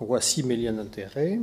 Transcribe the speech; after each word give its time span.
Voici 0.00 0.42
mes 0.42 0.56
liens 0.56 0.72
d'intérêt. 0.72 1.38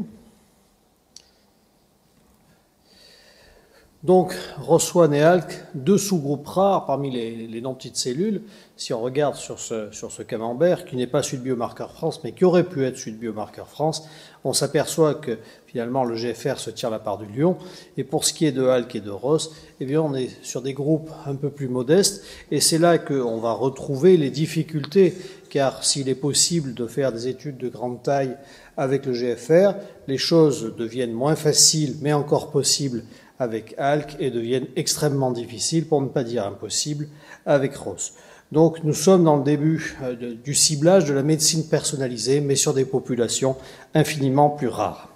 Donc, 4.02 4.34
Roswan 4.58 5.14
et 5.14 5.22
ALK, 5.22 5.62
deux 5.74 5.98
sous-groupes 5.98 6.48
rares 6.48 6.86
parmi 6.86 7.12
les, 7.12 7.60
non-petites 7.60 7.98
cellules, 7.98 8.44
si 8.78 8.94
on 8.94 9.02
regarde 9.02 9.36
sur 9.36 9.60
ce, 9.60 9.92
sur 9.92 10.10
camembert, 10.26 10.86
qui 10.86 10.96
n'est 10.96 11.06
pas 11.06 11.22
celui 11.22 11.40
de 11.40 11.44
Biomarqueur 11.44 11.92
France, 11.92 12.22
mais 12.24 12.32
qui 12.32 12.46
aurait 12.46 12.64
pu 12.64 12.86
être 12.86 12.98
celui 12.98 13.12
de 13.12 13.18
Biomarqueur 13.18 13.68
France, 13.68 14.08
on 14.46 14.54
s'aperçoit 14.54 15.16
que 15.16 15.38
finalement 15.68 16.06
le 16.06 16.16
GFR 16.16 16.60
se 16.60 16.70
tire 16.70 16.90
la 16.90 17.00
part 17.00 17.18
du 17.18 17.26
lion. 17.26 17.58
Et 17.98 18.06
pour 18.06 18.24
ce 18.24 18.32
qui 18.32 18.46
est 18.46 18.54
de 18.54 18.66
ALK 18.66 18.96
et 18.96 19.02
de 19.02 19.10
Ross, 19.10 19.52
eh 19.82 19.86
bien, 19.86 20.02
on 20.02 20.16
est 20.16 20.30
sur 20.46 20.62
des 20.62 20.74
groupes 20.74 21.12
un 21.26 21.36
peu 21.36 21.50
plus 21.50 21.68
modestes, 21.68 22.24
et 22.52 22.62
c'est 22.62 22.78
là 22.78 23.00
qu'on 23.00 23.40
va 23.40 23.52
retrouver 23.52 24.16
les 24.16 24.30
difficultés, 24.30 25.14
car 25.50 25.84
s'il 25.84 26.10
est 26.10 26.16
possible 26.16 26.74
de 26.74 26.88
faire 26.88 27.12
des 27.12 27.28
études 27.28 27.58
de 27.58 27.70
grande 27.70 28.02
taille 28.04 28.38
avec 28.78 29.06
le 29.06 29.14
GFR, 29.14 29.76
les 30.08 30.18
choses 30.18 30.76
deviennent 30.78 31.14
moins 31.14 31.36
faciles, 31.36 31.98
mais 32.02 32.14
encore 32.14 32.52
possibles 32.52 33.04
avec 33.40 33.74
ALK 33.78 34.18
et 34.20 34.32
deviennent 34.32 34.68
extrêmement 34.76 35.32
difficiles, 35.32 35.86
pour 35.86 36.02
ne 36.02 36.08
pas 36.08 36.24
dire 36.24 36.46
impossibles, 36.46 37.08
avec 37.46 37.76
ROS. 37.76 38.14
Donc 38.52 38.84
nous 38.84 38.94
sommes 38.94 39.24
dans 39.24 39.38
le 39.38 39.44
début 39.44 39.98
euh, 40.04 40.36
du 40.44 40.54
ciblage 40.54 41.06
de 41.06 41.14
la 41.14 41.24
médecine 41.24 41.68
personnalisée, 41.68 42.42
mais 42.42 42.56
sur 42.56 42.74
des 42.74 42.86
populations 42.86 43.56
infiniment 43.94 44.50
plus 44.50 44.68
rares. 44.68 45.10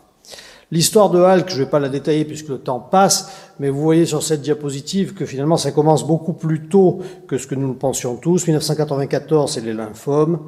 L'histoire 0.72 1.10
de 1.10 1.22
ALK, 1.22 1.50
je 1.50 1.56
ne 1.56 1.64
vais 1.64 1.70
pas 1.70 1.80
la 1.80 1.90
détailler 1.90 2.26
puisque 2.26 2.50
le 2.50 2.58
temps 2.58 2.80
passe, 2.80 3.32
mais 3.60 3.70
vous 3.70 3.82
voyez 3.82 4.06
sur 4.06 4.24
cette 4.24 4.42
diapositive 4.42 5.14
que 5.14 5.26
finalement 5.26 5.58
ça 5.58 5.72
commence 5.72 6.06
beaucoup 6.06 6.34
plus 6.34 6.68
tôt 6.68 7.00
que 7.28 7.38
ce 7.38 7.48
que 7.48 7.56
nous 7.56 7.68
le 7.68 7.76
pensions 7.76 8.16
tous. 8.16 8.48
1994, 8.48 9.52
c'est 9.52 9.62
les 9.62 9.74
lymphomes. 9.74 10.40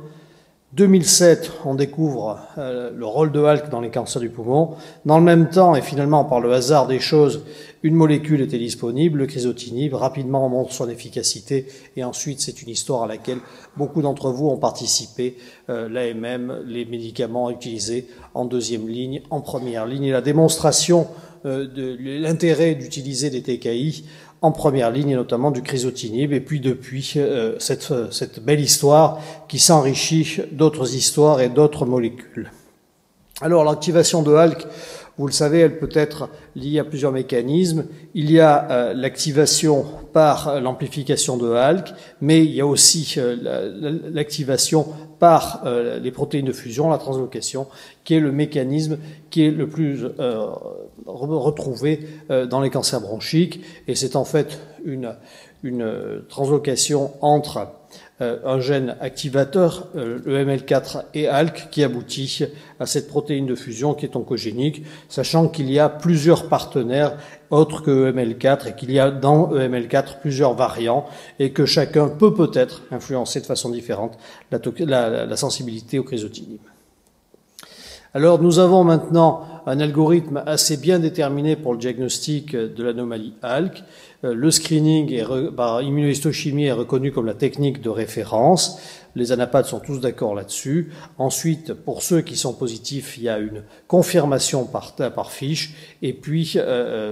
2007, 0.76 1.54
on 1.64 1.74
découvre 1.74 2.38
euh, 2.58 2.92
le 2.94 3.06
rôle 3.06 3.32
de 3.32 3.42
Halk 3.42 3.70
dans 3.70 3.80
les 3.80 3.90
cancers 3.90 4.22
du 4.22 4.30
poumon. 4.30 4.76
Dans 5.06 5.18
le 5.20 5.24
même 5.24 5.50
temps, 5.50 5.74
et 5.74 5.82
finalement 5.82 6.26
par 6.26 6.42
le 6.42 6.52
hasard 6.52 6.86
des 6.86 7.00
choses, 7.00 7.44
une 7.82 7.96
molécule 7.96 8.42
était 8.42 8.58
disponible, 8.58 9.20
le 9.20 9.26
chrysotinib, 9.26 9.94
rapidement 9.94 10.46
on 10.46 10.50
montre 10.50 10.74
son 10.74 10.90
efficacité, 10.90 11.68
et 11.96 12.04
ensuite 12.04 12.42
c'est 12.42 12.62
une 12.62 12.68
histoire 12.68 13.04
à 13.04 13.08
laquelle 13.08 13.38
beaucoup 13.78 14.02
d'entre 14.02 14.32
vous 14.32 14.50
ont 14.50 14.58
participé, 14.58 15.38
euh, 15.70 15.88
l'AMM, 15.88 16.64
les 16.66 16.84
médicaments 16.84 17.50
utilisés 17.50 18.10
en 18.34 18.44
deuxième 18.44 18.90
ligne, 18.90 19.22
en 19.30 19.40
première 19.40 19.86
ligne, 19.86 20.04
et 20.04 20.12
la 20.12 20.22
démonstration 20.22 21.08
euh, 21.46 21.68
de 21.68 21.96
l'intérêt 22.22 22.76
d'utiliser 22.76 23.30
des 23.30 23.42
TKI 23.42 24.04
en 24.46 24.52
première 24.52 24.92
ligne, 24.92 25.16
notamment 25.16 25.52
du 25.52 25.62
chrysotinib, 25.62 26.32
et 26.32 26.40
puis 26.40 26.60
depuis 26.60 27.14
euh, 27.18 27.56
cette, 27.60 27.92
cette, 28.12 28.44
belle 28.44 28.60
histoire 28.60 29.20
qui 29.48 29.60
s'enrichit 29.60 30.42
d'autres 30.52 30.96
histoires 30.96 31.42
et 31.42 31.50
d'autres 31.50 31.86
molécules. 31.86 32.52
Alors 33.42 33.64
l'activation 33.64 34.22
de 34.22 34.34
ALK, 34.34 34.66
vous 35.18 35.28
le 35.28 35.34
savez, 35.34 35.60
elle 35.60 35.80
peut 35.80 35.90
être 35.94 36.30
liée 36.56 36.80
à 36.80 36.84
plusieurs 36.84 37.14
mécanismes. 37.14 37.86
Il 38.14 38.30
y 38.30 38.42
a 38.42 38.70
euh, 38.70 38.94
l'activation 38.94 39.86
par 40.12 40.60
l'amplification 40.60 41.38
de 41.38 41.54
ALK, 41.54 41.94
mais 42.20 42.44
il 42.44 42.52
y 42.52 42.60
a 42.60 42.66
aussi 42.66 43.16
euh, 43.18 44.00
l'activation 44.12 44.88
par 45.20 45.62
euh, 45.66 46.00
les 46.00 46.12
protéines 46.12 46.46
de 46.46 46.52
fusion, 46.52 46.90
la 46.90 46.98
translocation, 46.98 47.68
qui 48.04 48.16
est 48.16 48.20
le 48.20 48.34
mécanisme 48.34 48.98
qui 49.30 49.46
est 49.46 49.52
le 49.52 49.70
plus 49.70 50.06
retrouvé 51.06 52.08
dans 52.50 52.62
les 52.62 52.70
cancers 52.70 53.02
bronchiques. 53.02 53.62
Et 53.88 53.96
c'est 53.96 54.16
en 54.16 54.26
fait 54.26 54.60
une, 54.84 55.16
translocation 56.30 57.12
entre 57.22 57.68
un 58.20 58.60
gène 58.62 58.96
activateur, 59.02 59.88
euh, 59.96 60.20
le 60.24 60.46
ML4 60.46 61.04
et 61.14 61.28
ALK, 61.28 61.68
qui 61.70 61.84
aboutit 61.84 62.46
à 62.80 62.86
cette 62.86 63.10
protéine 63.10 63.46
de 63.46 63.56
fusion 63.56 63.94
qui 63.94 64.06
est 64.06 64.16
oncogénique, 64.16 64.84
sachant 65.10 65.50
qu'il 65.50 65.70
y 65.70 65.80
a 65.80 65.90
plusieurs 65.90 66.48
partenaires 66.48 67.18
autres 67.50 67.82
que 67.82 68.12
EML4 68.12 68.70
et 68.70 68.76
qu'il 68.76 68.92
y 68.92 69.00
a 69.00 69.12
dans 69.12 69.54
EML4 69.54 70.20
plusieurs 70.22 70.54
variants 70.54 71.06
et 71.40 71.52
que 71.52 71.66
chacun 71.66 72.08
peut 72.08 72.34
peut-être 72.34 72.84
influencer 72.92 73.42
de 73.42 73.46
façon 73.46 73.70
différente 73.70 74.18
la, 74.52 75.36
sensibilité 75.36 76.00
au 76.00 76.04
chrysotinib. 76.04 76.62
Alors 78.16 78.42
nous 78.42 78.60
avons 78.60 78.86
maintenant 78.86 79.42
un 79.66 79.82
algorithme 79.82 80.42
assez 80.46 80.78
bien 80.78 81.00
déterminé 81.00 81.58
pour 81.58 81.74
le 81.74 81.80
diagnostic 81.80 82.56
de 82.56 82.82
l'anomalie 82.82 83.34
ALK. 83.42 83.84
Euh, 84.24 84.34
le 84.34 84.52
screening 84.52 85.22
par 85.54 85.82
immunohistochimie 85.82 86.68
est 86.68 86.72
reconnu 86.72 87.12
comme 87.12 87.26
la 87.26 87.34
technique 87.34 87.82
de 87.82 87.90
référence. 87.90 88.80
Les 89.18 89.34
anapathes 89.34 89.66
sont 89.66 89.82
tous 89.82 90.00
d'accord 90.00 90.34
là-dessus. 90.34 90.94
Ensuite, 91.18 91.74
pour 91.74 92.04
ceux 92.04 92.22
qui 92.22 92.38
sont 92.38 92.54
positifs, 92.54 93.18
il 93.18 93.24
y 93.24 93.30
a 93.30 93.38
une 93.38 93.64
confirmation 93.90 94.64
par, 94.64 94.96
par 94.96 95.34
fiche, 95.34 95.74
et 96.02 96.14
puis 96.14 96.54
euh, 96.56 96.62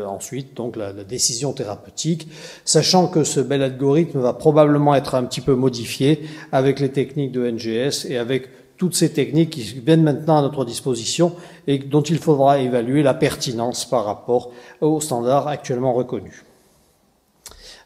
euh, 0.03 0.05
ensuite 0.05 0.55
donc 0.55 0.77
la, 0.77 0.93
la, 0.93 1.03
décision 1.03 1.51
thérapeutique, 1.51 2.29
sachant 2.63 3.07
que 3.07 3.25
ce 3.25 3.41
bel 3.41 3.61
algorithme 3.61 4.19
va 4.19 4.31
probablement 4.31 4.95
être 4.95 5.15
un 5.15 5.25
petit 5.25 5.41
peu 5.41 5.55
modifié 5.55 6.21
avec 6.53 6.79
les 6.79 6.93
techniques 6.93 7.33
de 7.33 7.49
NGS 7.49 8.05
et 8.09 8.17
avec 8.17 8.47
toutes 8.83 8.95
ces 8.95 9.13
techniques 9.13 9.51
qui 9.51 9.61
viennent 9.79 10.03
maintenant 10.03 10.39
à 10.39 10.41
notre 10.41 10.65
disposition 10.65 11.31
et 11.67 11.77
dont 11.77 12.01
il 12.01 12.17
faudra 12.17 12.59
évaluer 12.59 13.01
la 13.01 13.13
pertinence 13.13 13.85
par 13.85 14.03
rapport 14.03 14.51
aux 14.81 14.99
standards 14.99 15.47
actuellement 15.47 15.93
reconnus. 15.93 16.43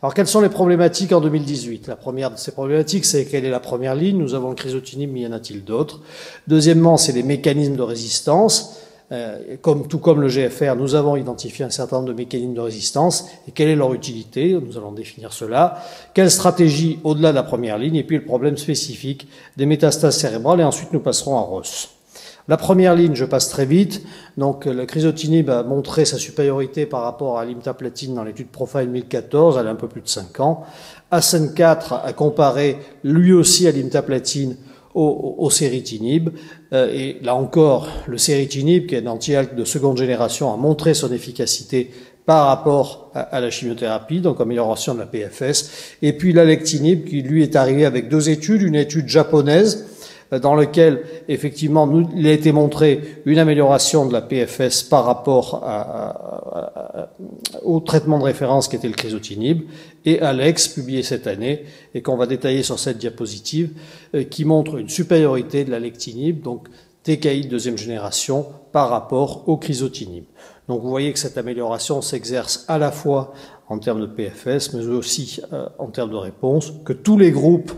Alors, 0.01 0.15
quelles 0.15 0.25
sont 0.25 0.41
les 0.41 0.49
problématiques 0.49 1.11
en 1.11 1.21
2018 1.21 1.85
La 1.85 1.97
première 1.97 2.31
de 2.31 2.37
ces 2.37 2.51
problématiques, 2.51 3.05
c'est 3.05 3.25
quelle 3.25 3.45
est 3.45 3.51
la 3.51 3.59
première 3.59 3.93
ligne? 3.93 4.17
Nous 4.17 4.33
avons 4.33 4.49
le 4.49 4.55
chrysotinib, 4.55 5.11
mais 5.13 5.19
y 5.19 5.27
en 5.27 5.33
a-t-il 5.33 5.63
d'autres? 5.63 6.01
Deuxièmement, 6.47 6.97
c'est 6.97 7.11
les 7.11 7.21
mécanismes 7.21 7.75
de 7.75 7.83
résistance. 7.83 8.79
Euh, 9.13 9.55
comme, 9.61 9.87
tout 9.87 9.99
comme 9.99 10.19
le 10.19 10.27
GFR, 10.27 10.75
nous 10.75 10.95
avons 10.95 11.15
identifié 11.15 11.63
un 11.63 11.69
certain 11.69 11.97
nombre 11.97 12.09
de 12.09 12.13
mécanismes 12.13 12.53
de 12.53 12.59
résistance 12.59 13.29
et 13.47 13.51
quelle 13.51 13.69
est 13.69 13.75
leur 13.75 13.93
utilité? 13.93 14.53
Nous 14.53 14.77
allons 14.77 14.91
définir 14.91 15.31
cela. 15.31 15.81
Quelle 16.13 16.29
stratégie 16.29 16.99
au-delà 17.05 17.31
de 17.31 17.35
la 17.35 17.43
première 17.43 17.77
ligne? 17.77 17.95
Et 17.95 18.03
puis 18.03 18.17
le 18.17 18.25
problème 18.25 18.57
spécifique 18.57 19.29
des 19.55 19.65
métastases 19.65 20.17
cérébrales 20.17 20.59
et 20.59 20.65
ensuite 20.65 20.91
nous 20.91 20.99
passerons 20.99 21.37
à 21.37 21.41
Ross. 21.41 21.89
La 22.49 22.55
première 22.55 22.95
ligne, 22.95 23.13
je 23.13 23.25
passe 23.25 23.49
très 23.49 23.65
vite. 23.65 24.03
Donc, 24.37 24.65
le 24.65 24.85
chrysotinib 24.85 25.49
a 25.49 25.63
montré 25.63 26.05
sa 26.05 26.17
supériorité 26.17 26.85
par 26.85 27.01
rapport 27.01 27.39
à 27.39 27.43
l'imtaplatine 27.43 28.15
dans 28.15 28.23
l'étude 28.23 28.47
Profile 28.47 28.87
1014, 28.87 29.57
elle 29.57 29.67
a 29.67 29.71
un 29.71 29.75
peu 29.75 29.89
plus 29.89 30.01
de 30.01 30.07
5 30.07 30.39
ans. 30.39 30.63
ASEN 31.11 31.53
4 31.53 31.93
a 32.05 32.13
comparé 32.13 32.77
lui 33.03 33.33
aussi 33.33 33.67
à 33.67 33.73
l'imtaplatine 33.73 34.55
au, 34.97 35.35
au, 35.37 35.49
séritinib. 35.51 36.29
Euh, 36.73 36.91
et 36.91 37.17
là 37.21 37.35
encore, 37.35 37.87
le 38.07 38.17
séritinib, 38.17 38.87
qui 38.87 38.95
est 38.95 39.05
un 39.05 39.07
anti 39.07 39.33
de 39.55 39.63
seconde 39.63 39.97
génération, 39.97 40.51
a 40.51 40.57
montré 40.57 40.95
son 40.95 41.11
efficacité 41.13 41.91
par 42.25 42.47
rapport 42.47 43.11
à, 43.13 43.39
la 43.39 43.49
chimiothérapie, 43.49 44.19
donc 44.19 44.41
amélioration 44.41 44.95
de 44.95 44.99
la 44.99 45.05
PFS. 45.05 45.95
Et 46.01 46.13
puis 46.13 46.33
l'alectinib, 46.33 47.05
qui 47.05 47.21
lui 47.21 47.43
est 47.43 47.55
arrivé 47.55 47.85
avec 47.85 48.09
deux 48.09 48.29
études, 48.29 48.63
une 48.63 48.75
étude 48.75 49.07
japonaise, 49.07 49.85
dans 50.31 50.55
lequel 50.55 51.03
effectivement 51.27 51.89
il 52.15 52.27
a 52.27 52.31
été 52.31 52.51
montré 52.51 53.21
une 53.25 53.39
amélioration 53.39 54.05
de 54.05 54.13
la 54.13 54.21
PFS 54.21 54.83
par 54.83 55.05
rapport 55.05 55.63
au 57.63 57.79
traitement 57.79 58.19
de 58.19 58.23
référence 58.23 58.67
qui 58.67 58.75
était 58.75 58.87
le 58.87 58.93
chrysotinib, 58.93 59.63
et 60.05 60.19
Alex, 60.21 60.69
publié 60.69 61.03
cette 61.03 61.27
année, 61.27 61.65
et 61.93 62.01
qu'on 62.01 62.17
va 62.17 62.27
détailler 62.27 62.63
sur 62.63 62.79
cette 62.79 62.97
diapositive, 62.97 63.71
euh, 64.15 64.23
qui 64.23 64.45
montre 64.45 64.77
une 64.77 64.89
supériorité 64.89 65.65
de 65.65 65.71
la 65.71 65.79
lectinib, 65.79 66.41
donc 66.41 66.67
TKI 67.03 67.41
de 67.41 67.49
deuxième 67.49 67.77
génération, 67.77 68.45
par 68.71 68.89
rapport 68.89 69.47
au 69.47 69.57
chrysotinib. 69.57 70.23
Donc 70.67 70.81
vous 70.81 70.89
voyez 70.89 71.13
que 71.13 71.19
cette 71.19 71.37
amélioration 71.37 72.01
s'exerce 72.01 72.65
à 72.67 72.77
la 72.77 72.91
fois 72.91 73.33
en 73.69 73.79
termes 73.79 74.01
de 74.01 74.05
PFS, 74.05 74.73
mais 74.73 74.85
aussi 74.87 75.41
euh, 75.51 75.67
en 75.77 75.87
termes 75.87 76.11
de 76.11 76.15
réponse, 76.15 76.73
que 76.85 76.93
tous 76.93 77.17
les 77.17 77.31
groupes 77.31 77.71
euh, 77.71 77.75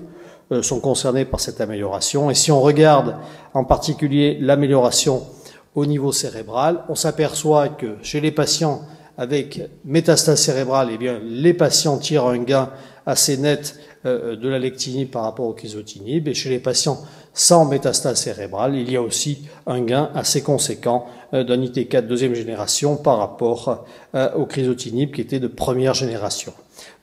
sont 0.62 0.80
concernés 0.80 1.26
par 1.26 1.40
cette 1.40 1.62
amélioration. 1.62 2.32
Et 2.32 2.36
si 2.36 2.52
on 2.52 2.62
regarde 2.62 3.16
en 3.54 3.64
particulier 3.64 4.38
l'amélioration 4.40 5.24
au 5.76 5.86
niveau 5.86 6.12
cérébral, 6.12 6.84
on 6.90 6.96
s'aperçoit 6.96 7.70
que 7.70 7.98
chez 8.02 8.20
les 8.20 8.32
patients 8.32 8.82
avec 9.18 9.62
métastase 9.84 10.40
cérébrale, 10.40 10.90
eh 10.94 10.98
bien, 10.98 11.20
les 11.24 11.54
patients 11.54 11.98
tirent 11.98 12.26
un 12.26 12.38
gain 12.38 12.72
assez 13.06 13.38
net 13.38 13.78
euh, 14.06 14.38
de 14.38 14.48
la 14.48 14.60
lectinib 14.60 15.10
par 15.10 15.24
rapport 15.24 15.46
au 15.46 15.54
chrysotinib. 15.54 16.30
Et 16.30 16.34
chez 16.34 16.50
les 16.50 16.60
patients 16.60 17.00
sans 17.34 17.66
métastase 17.66 18.18
cérébrale, 18.18 18.76
il 18.76 18.90
y 18.90 18.96
a 18.96 19.02
aussi 19.02 19.50
un 19.68 19.82
gain 19.82 20.10
assez 20.16 20.42
conséquent 20.42 21.06
euh, 21.34 21.44
d'un 21.44 21.58
IT4 21.58 22.08
deuxième 22.08 22.34
génération 22.34 22.96
par 22.96 23.18
rapport 23.18 23.86
au 24.36 24.46
chrysotinib 24.46 25.12
qui 25.12 25.22
était 25.22 25.40
de 25.40 25.48
première 25.48 25.94
génération. 25.94 26.54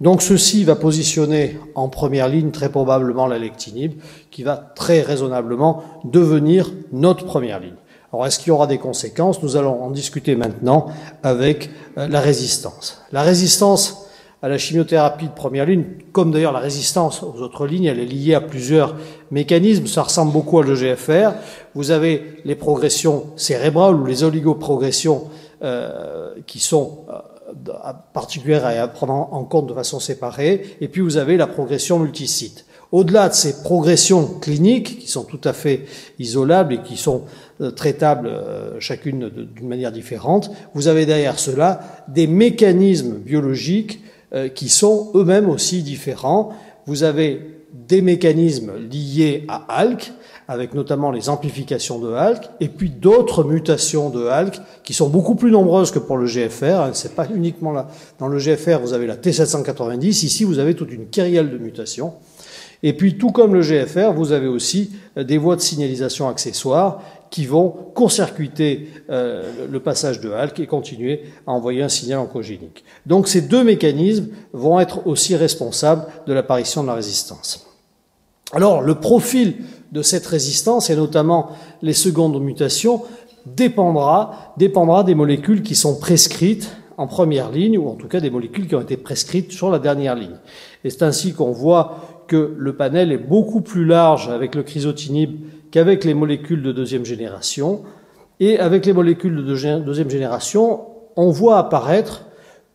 Donc 0.00 0.22
ceci 0.22 0.64
va 0.64 0.76
positionner 0.76 1.58
en 1.74 1.88
première 1.88 2.28
ligne 2.28 2.50
très 2.50 2.68
probablement 2.68 3.26
la 3.26 3.38
lectinib, 3.38 3.92
qui 4.30 4.42
va 4.42 4.56
très 4.56 5.00
raisonnablement 5.02 5.82
devenir 6.04 6.72
notre 6.92 7.24
première 7.24 7.60
ligne. 7.60 7.76
Alors 8.12 8.26
est-ce 8.26 8.38
qu'il 8.38 8.48
y 8.48 8.50
aura 8.52 8.66
des 8.66 8.78
conséquences? 8.78 9.42
Nous 9.42 9.56
allons 9.56 9.82
en 9.82 9.90
discuter 9.90 10.36
maintenant 10.36 10.86
avec 11.22 11.70
euh, 11.98 12.08
la 12.08 12.20
résistance. 12.20 13.02
La 13.12 13.22
résistance 13.22 14.06
à 14.42 14.48
la 14.48 14.58
chimiothérapie 14.58 15.26
de 15.26 15.32
première 15.32 15.66
ligne, 15.66 15.84
comme 16.12 16.30
d'ailleurs 16.30 16.52
la 16.52 16.60
résistance 16.60 17.22
aux 17.22 17.40
autres 17.40 17.66
lignes, 17.66 17.86
elle 17.86 17.98
est 17.98 18.06
liée 18.06 18.34
à 18.34 18.40
plusieurs 18.40 18.94
mécanismes. 19.30 19.86
Ça 19.86 20.02
ressemble 20.02 20.32
beaucoup 20.32 20.58
à 20.58 20.64
l'EGFR. 20.64 21.32
Vous 21.74 21.90
avez 21.90 22.40
les 22.44 22.54
progressions 22.54 23.24
cérébrales 23.36 23.96
ou 23.96 24.04
les 24.04 24.24
oligoprogressions 24.24 25.24
euh, 25.62 26.34
qui 26.46 26.60
sont 26.60 27.06
euh, 27.08 27.18
particulières 28.12 28.66
à 28.66 28.88
prendre 28.88 29.12
en 29.32 29.44
compte 29.44 29.68
de 29.68 29.74
façon 29.74 30.00
séparée. 30.00 30.76
Et 30.80 30.88
puis 30.88 31.00
vous 31.00 31.16
avez 31.16 31.36
la 31.36 31.46
progression 31.46 31.98
multisite. 31.98 32.66
Au-delà 32.92 33.28
de 33.28 33.34
ces 33.34 33.62
progressions 33.62 34.26
cliniques 34.40 35.00
qui 35.00 35.08
sont 35.08 35.24
tout 35.24 35.40
à 35.44 35.52
fait 35.52 35.86
isolables 36.18 36.74
et 36.74 36.82
qui 36.82 36.96
sont 36.96 37.22
euh, 37.60 37.70
traitables 37.70 38.28
euh, 38.28 38.78
chacune 38.78 39.28
d'une 39.28 39.68
manière 39.68 39.90
différente, 39.90 40.50
vous 40.72 40.86
avez 40.86 41.04
derrière 41.04 41.38
cela 41.38 42.04
des 42.08 42.28
mécanismes 42.28 43.14
biologiques 43.14 44.00
euh, 44.32 44.48
qui 44.48 44.68
sont 44.68 45.10
eux-mêmes 45.14 45.48
aussi 45.48 45.82
différents. 45.82 46.52
Vous 46.86 47.02
avez 47.02 47.55
des 47.88 48.02
mécanismes 48.02 48.72
liés 48.90 49.44
à 49.48 49.64
ALK, 49.68 50.12
avec 50.48 50.74
notamment 50.74 51.10
les 51.10 51.28
amplifications 51.28 51.98
de 51.98 52.12
ALK, 52.12 52.48
et 52.60 52.68
puis 52.68 52.90
d'autres 52.90 53.44
mutations 53.44 54.10
de 54.10 54.26
ALK 54.26 54.60
qui 54.84 54.94
sont 54.94 55.08
beaucoup 55.08 55.34
plus 55.34 55.50
nombreuses 55.50 55.90
que 55.90 55.98
pour 55.98 56.16
le 56.16 56.26
GFR. 56.26 56.94
C'est 56.94 57.14
pas 57.14 57.26
uniquement 57.34 57.72
là. 57.72 57.88
Dans 58.18 58.28
le 58.28 58.38
GFR, 58.38 58.78
vous 58.80 58.92
avez 58.92 59.06
la 59.06 59.16
T790. 59.16 60.24
Ici, 60.24 60.44
vous 60.44 60.58
avez 60.58 60.74
toute 60.74 60.92
une 60.92 61.08
kyrielle 61.08 61.50
de 61.50 61.58
mutations. 61.58 62.14
Et 62.82 62.92
puis, 62.92 63.16
tout 63.16 63.32
comme 63.32 63.54
le 63.54 63.62
GFR, 63.62 64.12
vous 64.12 64.32
avez 64.32 64.46
aussi 64.46 64.92
des 65.16 65.38
voies 65.38 65.56
de 65.56 65.62
signalisation 65.62 66.28
accessoires 66.28 67.00
qui 67.30 67.46
vont 67.46 67.70
court-circuiter 67.94 68.88
euh, 69.10 69.66
le 69.70 69.80
passage 69.80 70.20
de 70.20 70.30
Halk 70.30 70.60
et 70.60 70.66
continuer 70.66 71.22
à 71.46 71.52
envoyer 71.52 71.82
un 71.82 71.88
signal 71.88 72.20
oncogénique. 72.20 72.84
Donc 73.04 73.28
ces 73.28 73.42
deux 73.42 73.64
mécanismes 73.64 74.28
vont 74.52 74.78
être 74.80 75.06
aussi 75.06 75.34
responsables 75.36 76.06
de 76.26 76.32
l'apparition 76.32 76.82
de 76.82 76.88
la 76.88 76.94
résistance. 76.94 77.65
Alors 78.52 78.80
le 78.80 78.94
profil 78.94 79.56
de 79.92 80.02
cette 80.02 80.26
résistance, 80.26 80.90
et 80.90 80.96
notamment 80.96 81.50
les 81.82 81.92
secondes 81.92 82.40
mutations, 82.40 83.02
dépendra, 83.46 84.52
dépendra 84.56 85.04
des 85.04 85.14
molécules 85.14 85.62
qui 85.62 85.74
sont 85.74 85.98
prescrites 85.98 86.70
en 86.98 87.06
première 87.06 87.50
ligne, 87.50 87.78
ou 87.78 87.88
en 87.88 87.94
tout 87.94 88.08
cas 88.08 88.20
des 88.20 88.30
molécules 88.30 88.66
qui 88.66 88.74
ont 88.74 88.80
été 88.80 88.96
prescrites 88.96 89.52
sur 89.52 89.70
la 89.70 89.78
dernière 89.78 90.14
ligne. 90.14 90.36
Et 90.82 90.90
c'est 90.90 91.02
ainsi 91.02 91.34
qu'on 91.34 91.52
voit 91.52 92.24
que 92.26 92.54
le 92.56 92.74
panel 92.74 93.12
est 93.12 93.18
beaucoup 93.18 93.60
plus 93.60 93.84
large 93.84 94.28
avec 94.30 94.54
le 94.54 94.62
chrysotinib 94.62 95.38
qu'avec 95.70 96.04
les 96.04 96.14
molécules 96.14 96.62
de 96.62 96.72
deuxième 96.72 97.04
génération. 97.04 97.82
Et 98.40 98.58
avec 98.58 98.86
les 98.86 98.92
molécules 98.92 99.36
de 99.36 99.42
deuxième 99.42 100.10
génération, 100.10 100.86
on 101.16 101.30
voit 101.30 101.58
apparaître 101.58 102.24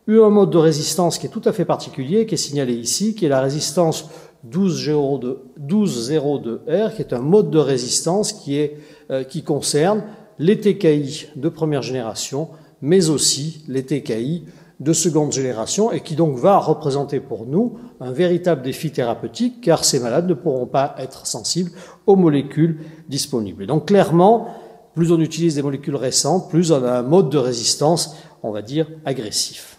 un 0.08 0.30
mode 0.30 0.50
de 0.50 0.58
résistance 0.58 1.18
qui 1.18 1.26
est 1.26 1.30
tout 1.30 1.42
à 1.44 1.52
fait 1.52 1.64
particulier, 1.64 2.26
qui 2.26 2.34
est 2.34 2.38
signalé 2.38 2.74
ici, 2.74 3.14
qui 3.14 3.26
est 3.26 3.28
la 3.28 3.40
résistance 3.40 4.08
12.02R, 4.48 6.94
qui 6.94 7.02
est 7.02 7.12
un 7.12 7.20
mode 7.20 7.50
de 7.50 7.58
résistance 7.58 8.32
qui, 8.32 8.56
est, 8.56 8.78
euh, 9.10 9.24
qui 9.24 9.42
concerne 9.42 10.04
les 10.38 10.58
TKI 10.58 11.26
de 11.36 11.48
première 11.48 11.82
génération, 11.82 12.48
mais 12.80 13.10
aussi 13.10 13.64
les 13.68 13.84
TKI 13.84 14.44
de 14.80 14.92
seconde 14.92 15.32
génération 15.32 15.92
et 15.92 16.00
qui 16.00 16.16
donc 16.16 16.36
va 16.36 16.58
représenter 16.58 17.20
pour 17.20 17.46
nous 17.46 17.78
un 18.00 18.10
véritable 18.10 18.62
défi 18.62 18.90
thérapeutique 18.90 19.60
car 19.60 19.84
ces 19.84 20.00
malades 20.00 20.28
ne 20.28 20.34
pourront 20.34 20.66
pas 20.66 20.96
être 20.98 21.26
sensibles 21.26 21.70
aux 22.06 22.16
molécules 22.16 22.80
disponibles. 23.08 23.66
donc 23.66 23.86
clairement, 23.86 24.48
plus 24.94 25.12
on 25.12 25.20
utilise 25.20 25.54
des 25.54 25.62
molécules 25.62 25.96
récentes, 25.96 26.50
plus 26.50 26.72
on 26.72 26.84
a 26.84 26.98
un 26.98 27.02
mode 27.02 27.30
de 27.30 27.38
résistance, 27.38 28.16
on 28.42 28.50
va 28.50 28.60
dire, 28.60 28.88
agressif. 29.04 29.78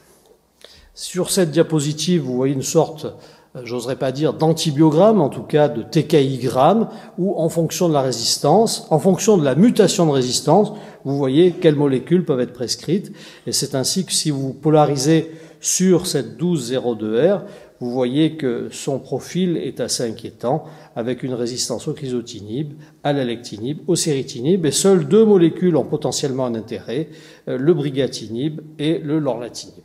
Sur 0.96 1.30
cette 1.30 1.52
diapositive, 1.52 2.22
vous 2.22 2.36
voyez 2.36 2.54
une 2.54 2.62
sorte 2.62 3.08
j'oserais 3.62 3.98
pas 3.98 4.12
dire 4.12 4.34
d'antibiogramme, 4.34 5.22
en 5.22 5.30
tout 5.30 5.44
cas 5.44 5.70
de 5.70 5.84
TKI-gramme, 5.84 6.90
où 7.18 7.40
en 7.40 7.50
fonction 7.50 7.88
de 7.88 7.94
la 7.94 8.02
résistance, 8.02 8.88
en 8.90 9.00
fonction 9.00 9.38
de 9.38 9.46
la 9.46 9.56
mutation 9.56 10.06
de 10.08 10.12
résistance, 10.12 10.74
vous 11.06 11.18
voyez 11.18 11.52
quelles 11.52 11.76
molécules 11.76 12.26
peuvent 12.26 12.40
être 12.40 12.54
prescrites. 12.54 13.12
Et 13.46 13.52
c'est 13.52 13.76
ainsi 13.76 14.06
que 14.06 14.12
si 14.12 14.32
vous 14.32 14.54
polarisez 14.54 15.32
sur 15.60 16.08
cette 16.08 16.40
1202R, 16.42 17.42
vous 17.80 17.92
voyez 17.92 18.38
que 18.38 18.70
son 18.72 19.00
profil 19.00 19.58
est 19.58 19.82
assez 19.82 20.04
inquiétant, 20.04 20.64
avec 20.96 21.22
une 21.22 21.34
résistance 21.34 21.88
au 21.88 21.94
chrysotinib, 21.94 22.74
à 23.04 23.12
l'alectinib, 23.14 23.80
au 23.88 23.96
séritinib, 23.96 24.66
et 24.66 24.72
seules 24.72 25.08
deux 25.08 25.26
molécules 25.26 25.76
ont 25.76 25.84
potentiellement 25.84 26.46
un 26.46 26.56
intérêt, 26.56 27.10
euh, 27.50 27.58
le 27.58 27.74
brigatinib 27.74 28.62
et 28.80 29.00
le 29.00 29.20
lorlatinib. 29.20 29.84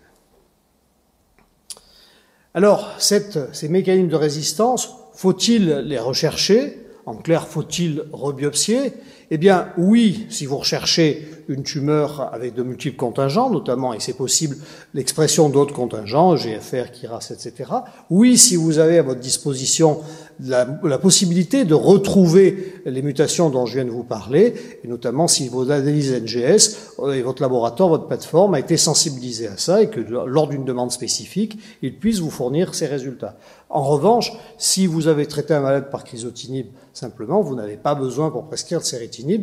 Alors, 2.54 2.94
ces 2.98 3.68
mécanismes 3.68 4.08
de 4.08 4.16
résistance, 4.16 4.90
faut-il 5.14 5.68
les 5.68 5.98
rechercher? 5.98 6.78
En 7.06 7.14
clair, 7.14 7.46
faut-il 7.46 8.04
rebiopsier? 8.12 8.92
Eh 9.30 9.38
bien, 9.38 9.68
oui, 9.76 10.26
si 10.30 10.46
vous 10.46 10.56
recherchez 10.56 11.28
une 11.48 11.62
tumeur 11.62 12.30
avec 12.32 12.54
de 12.54 12.62
multiples 12.62 12.96
contingents, 12.96 13.50
notamment, 13.50 13.94
et 13.94 14.00
c'est 14.00 14.12
possible, 14.12 14.56
l'expression 14.94 15.48
d'autres 15.48 15.74
contingents, 15.74 16.36
GFR, 16.36 16.90
KIRAS, 16.92 17.30
etc. 17.30 17.70
Oui, 18.10 18.36
si 18.36 18.56
vous 18.56 18.78
avez 18.78 18.98
à 18.98 19.02
votre 19.02 19.20
disposition 19.20 20.00
la, 20.40 20.66
possibilité 20.98 21.64
de 21.64 21.74
retrouver 21.74 22.74
les 22.84 23.02
mutations 23.02 23.50
dont 23.50 23.66
je 23.66 23.74
viens 23.74 23.84
de 23.84 23.90
vous 23.90 24.04
parler, 24.04 24.54
et 24.84 24.88
notamment 24.88 25.26
si 25.26 25.48
vos 25.48 25.70
analyses 25.70 26.12
NGS 26.12 26.76
et 27.12 27.22
votre 27.22 27.42
laboratoire, 27.42 27.88
votre 27.88 28.06
plateforme 28.06 28.54
a 28.54 28.60
été 28.60 28.76
sensibilisé 28.76 29.48
à 29.48 29.56
ça 29.56 29.82
et 29.82 29.88
que 29.88 30.00
lors 30.00 30.48
d'une 30.48 30.64
demande 30.64 30.92
spécifique, 30.92 31.58
il 31.82 31.98
puisse 31.98 32.20
vous 32.20 32.30
fournir 32.30 32.74
ces 32.74 32.86
résultats. 32.86 33.36
En 33.70 33.82
revanche, 33.82 34.32
si 34.56 34.86
vous 34.86 35.08
avez 35.08 35.26
traité 35.26 35.54
un 35.54 35.60
malade 35.60 35.90
par 35.90 36.04
chrysotinib 36.04 36.68
simplement, 36.92 37.42
vous 37.42 37.54
n'avez 37.54 37.76
pas 37.76 37.94
besoin 37.94 38.30
pour 38.30 38.46
prescrire 38.46 38.78
le 38.78 38.84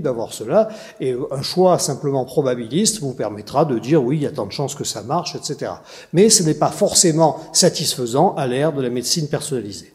d'avoir 0.01 0.33
cela, 0.33 0.69
et 1.00 1.16
un 1.31 1.42
choix 1.42 1.80
simplement 1.80 2.25
probabiliste 2.25 3.00
vous 3.00 3.13
permettra 3.13 3.66
de 3.66 3.80
dire 3.80 4.04
oui, 4.04 4.18
il 4.18 4.24
y 4.24 4.27
a 4.27 4.31
tant 4.31 4.45
de 4.45 4.51
chances 4.51 4.75
que 4.75 4.83
ça 4.83 5.04
marche, 5.04 5.36
etc. 5.36 5.72
Mais 6.13 6.30
ce 6.30 6.44
n'est 6.44 6.54
pas 6.54 6.72
forcément 6.72 7.39
satisfaisant 7.54 8.33
à 8.36 8.48
l'ère 8.48 8.74
de 8.74 8.81
la 8.81 8.89
médecine 8.89 9.27
personnalisée. 9.27 9.94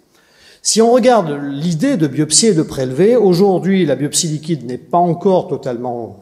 Si 0.62 0.82
on 0.82 0.92
regarde 0.92 1.30
l'idée 1.42 1.96
de 1.96 2.06
biopsie 2.06 2.48
et 2.48 2.54
de 2.54 2.62
prélever, 2.62 3.16
aujourd'hui 3.16 3.86
la 3.86 3.96
biopsie 3.96 4.28
liquide 4.28 4.66
n'est 4.66 4.78
pas 4.78 4.98
encore 4.98 5.48
totalement 5.48 6.18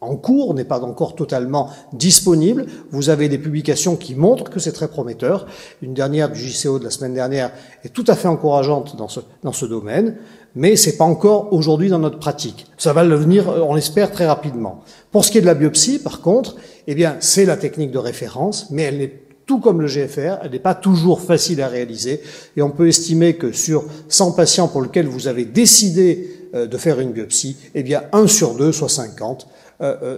en 0.00 0.16
cours, 0.16 0.54
n'est 0.54 0.64
pas 0.64 0.80
encore 0.80 1.14
totalement 1.14 1.70
disponible. 1.92 2.66
Vous 2.90 3.08
avez 3.10 3.28
des 3.28 3.38
publications 3.38 3.96
qui 3.96 4.14
montrent 4.14 4.50
que 4.50 4.58
c'est 4.58 4.72
très 4.72 4.88
prometteur. 4.88 5.46
Une 5.82 5.94
dernière 5.94 6.30
du 6.30 6.38
JCO 6.38 6.78
de 6.78 6.84
la 6.84 6.90
semaine 6.90 7.14
dernière 7.14 7.52
est 7.84 7.90
tout 7.90 8.04
à 8.08 8.16
fait 8.16 8.28
encourageante 8.28 8.96
dans 8.96 9.08
ce, 9.08 9.20
dans 9.42 9.52
ce 9.52 9.66
domaine, 9.66 10.16
mais 10.54 10.76
c'est 10.76 10.96
pas 10.96 11.04
encore 11.04 11.52
aujourd'hui 11.52 11.88
dans 11.88 11.98
notre 11.98 12.18
pratique. 12.18 12.66
Ça 12.78 12.92
va 12.92 13.04
le 13.04 13.14
venir, 13.16 13.48
on 13.48 13.74
l'espère, 13.74 14.10
très 14.10 14.26
rapidement. 14.26 14.82
Pour 15.12 15.24
ce 15.24 15.30
qui 15.30 15.38
est 15.38 15.42
de 15.42 15.46
la 15.46 15.54
biopsie, 15.54 15.98
par 15.98 16.20
contre, 16.20 16.56
eh 16.86 16.94
bien, 16.94 17.16
c'est 17.20 17.44
la 17.44 17.56
technique 17.56 17.90
de 17.90 17.98
référence, 17.98 18.68
mais 18.70 18.82
elle 18.82 18.98
n'est 18.98 19.12
tout 19.46 19.58
comme 19.58 19.80
le 19.80 19.88
GFR, 19.88 20.38
elle 20.44 20.52
n'est 20.52 20.60
pas 20.60 20.74
toujours 20.76 21.20
facile 21.20 21.60
à 21.60 21.66
réaliser, 21.66 22.20
et 22.56 22.62
on 22.62 22.70
peut 22.70 22.86
estimer 22.86 23.34
que 23.34 23.50
sur 23.50 23.84
100 24.08 24.32
patients 24.32 24.68
pour 24.68 24.80
lesquels 24.80 25.08
vous 25.08 25.26
avez 25.26 25.44
décidé 25.44 26.48
euh, 26.54 26.66
de 26.66 26.76
faire 26.76 27.00
une 27.00 27.10
biopsie, 27.10 27.56
eh 27.74 27.82
bien, 27.82 28.04
1 28.12 28.28
sur 28.28 28.54
2, 28.54 28.70
soit 28.70 28.88
50, 28.88 29.46
euh, 29.46 29.46
euh, 29.46 29.59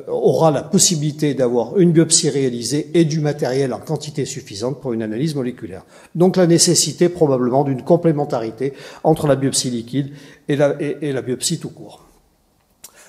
aura 0.09 0.51
la 0.51 0.63
possibilité 0.63 1.35
d'avoir 1.35 1.79
une 1.79 1.93
biopsie 1.93 2.31
réalisée 2.31 2.91
et 2.95 3.05
du 3.05 3.21
matériel 3.21 3.73
en 3.73 3.79
quantité 3.79 4.25
suffisante 4.25 4.81
pour 4.81 4.93
une 4.93 5.03
analyse 5.03 5.35
moléculaire. 5.35 5.85
Donc 6.15 6.37
la 6.37 6.47
nécessité 6.47 7.09
probablement 7.09 7.63
d'une 7.63 7.83
complémentarité 7.83 8.73
entre 9.05 9.27
la 9.27 9.37
biopsie 9.37 9.71
liquide 9.71 10.11
et 10.49 10.57
la, 10.57 11.23
biopsie 11.23 11.61
tout 11.61 11.71
court. 11.71 12.05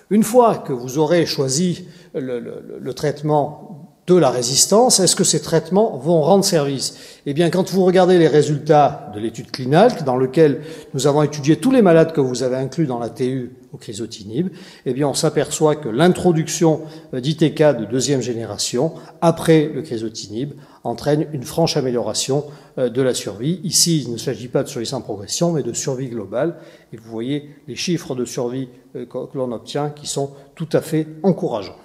Une 0.10 0.24
fois 0.24 0.57
que 0.60 0.74
vous 0.74 1.00
aurez 1.00 1.25
choisi 1.25 1.88
le, 2.13 2.39
le 2.79 2.93
traitement 2.93 3.89
de 4.05 4.15
la 4.15 4.29
résistance, 4.29 5.00
est-ce 5.00 5.15
que 5.15 5.24
ces 5.24 5.41
traitements 5.41 5.98
vont 5.98 6.22
rendre 6.22 6.43
service? 6.43 6.95
Eh 7.25 7.33
bien, 7.33 7.50
quand 7.50 7.72
vous 7.72 7.86
regardez 7.86 8.19
les 8.19 8.27
résultats 8.27 9.10
de 9.15 9.19
l'étude 9.19 9.50
Clinalc, 9.50 10.03
dans 10.03 10.17
lequel 10.17 10.62
nous 10.93 11.07
avons 11.07 11.24
étudié 11.24 11.55
tous 11.55 11.72
les 11.72 11.81
malades 11.81 12.12
que 12.12 12.22
vous 12.22 12.43
avez 12.43 12.57
inclus 12.57 12.86
dans 12.86 13.00
la 13.00 13.10
TU 13.10 13.53
au 13.74 13.77
chrysotinib, 13.77 14.50
eh 14.86 14.94
bien, 14.94 15.08
on 15.08 15.13
s'aperçoit 15.13 15.75
que 15.75 15.89
l'introduction 15.89 16.82
d'ITK 17.12 17.60
de 17.80 17.86
deuxième 17.86 18.22
génération, 18.22 18.94
après 19.22 19.68
le 19.68 19.82
chrysotinib, 19.82 20.53
entraîne 20.84 21.27
une 21.34 21.44
franche 21.44 21.75
amélioration 21.75 22.46
euh, 22.77 22.89
de 22.89 23.01
la 23.01 23.13
survie. 23.13 23.60
Ici, 23.63 24.03
il 24.06 24.12
ne 24.12 24.18
s'agit 24.18 24.48
pas 24.48 24.63
de 24.63 24.68
survie 24.70 24.86
sans 24.86 25.01
progression, 25.01 25.51
mais 25.53 25.63
de 25.63 25.74
survie 25.74 26.10
globale. 26.10 26.56
Et 26.92 26.98
vous 26.98 27.10
voyez 27.10 27.50
les 27.68 27.75
chiffres 27.75 28.15
de 28.15 28.25
survie 28.25 28.70
euh, 28.96 29.06
que 29.06 29.38
l'on 29.38 29.51
obtient 29.51 29.89
qui 29.89 30.08
sont 30.08 30.32
tout 30.56 30.70
à 30.74 30.82
fait 30.82 31.08
encourageants. 31.24 31.77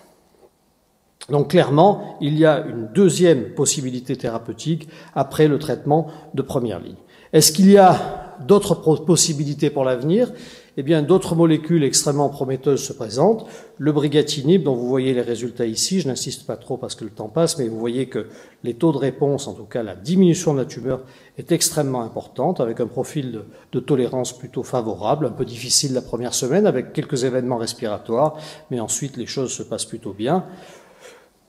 Donc 1.30 1.50
clairement, 1.50 2.16
il 2.20 2.38
y 2.38 2.46
a 2.46 2.64
une 2.66 2.88
deuxième 2.94 3.54
possibilité 3.54 4.16
thérapeutique 4.16 4.88
après 5.14 5.46
le 5.46 5.58
traitement 5.58 6.08
de 6.34 6.42
première 6.42 6.80
ligne. 6.80 6.96
Est-ce 7.32 7.52
qu'il 7.52 7.70
y 7.70 7.76
a 7.76 8.36
d'autres 8.46 8.74
possibilités 9.04 9.68
pour 9.68 9.84
l'avenir? 9.84 10.32
Eh 10.80 10.84
bien, 10.84 11.02
d'autres 11.02 11.34
molécules 11.34 11.82
extrêmement 11.82 12.28
prometteuses 12.28 12.84
se 12.84 12.92
présentent. 12.92 13.46
Le 13.78 13.90
brigatinib, 13.90 14.62
dont 14.62 14.76
vous 14.76 14.86
voyez 14.86 15.12
les 15.12 15.22
résultats 15.22 15.66
ici, 15.66 16.00
je 16.00 16.06
n'insiste 16.06 16.46
pas 16.46 16.56
trop 16.56 16.76
parce 16.76 16.94
que 16.94 17.02
le 17.02 17.10
temps 17.10 17.28
passe, 17.28 17.58
mais 17.58 17.66
vous 17.66 17.80
voyez 17.80 18.06
que 18.06 18.28
les 18.62 18.74
taux 18.74 18.92
de 18.92 18.96
réponse, 18.96 19.48
en 19.48 19.54
tout 19.54 19.64
cas 19.64 19.82
la 19.82 19.96
diminution 19.96 20.54
de 20.54 20.60
la 20.60 20.66
tumeur, 20.66 21.00
est 21.36 21.50
extrêmement 21.50 22.02
importante, 22.02 22.60
avec 22.60 22.78
un 22.78 22.86
profil 22.86 23.40
de, 23.72 23.80
tolérance 23.80 24.38
plutôt 24.38 24.62
favorable, 24.62 25.26
un 25.26 25.32
peu 25.32 25.44
difficile 25.44 25.94
la 25.94 26.00
première 26.00 26.32
semaine, 26.32 26.64
avec 26.64 26.92
quelques 26.92 27.24
événements 27.24 27.58
respiratoires, 27.58 28.36
mais 28.70 28.78
ensuite 28.78 29.16
les 29.16 29.26
choses 29.26 29.50
se 29.50 29.64
passent 29.64 29.84
plutôt 29.84 30.12
bien. 30.12 30.44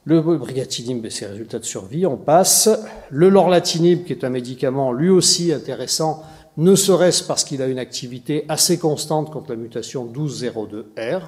Le 0.06 0.22
brigatinib 0.22 1.06
et 1.06 1.12
ses 1.12 1.28
résultats 1.28 1.60
de 1.60 1.66
survie, 1.66 2.08
on 2.08 2.18
passe. 2.18 2.68
Le 3.12 3.30
lorlatinib, 3.30 4.06
qui 4.06 4.14
est 4.14 4.24
un 4.24 4.30
médicament 4.30 4.92
lui 4.92 5.10
aussi 5.10 5.54
intéressant, 5.54 6.24
ne 6.60 6.76
serait-ce 6.76 7.24
parce 7.24 7.46
qu'il 7.46 7.62
a 7.62 7.68
une 7.68 7.80
activité 7.80 8.44
assez 8.50 8.78
constante 8.78 9.32
contre 9.32 9.52
la 9.52 9.56
mutation 9.56 10.06
1202R. 10.06 11.22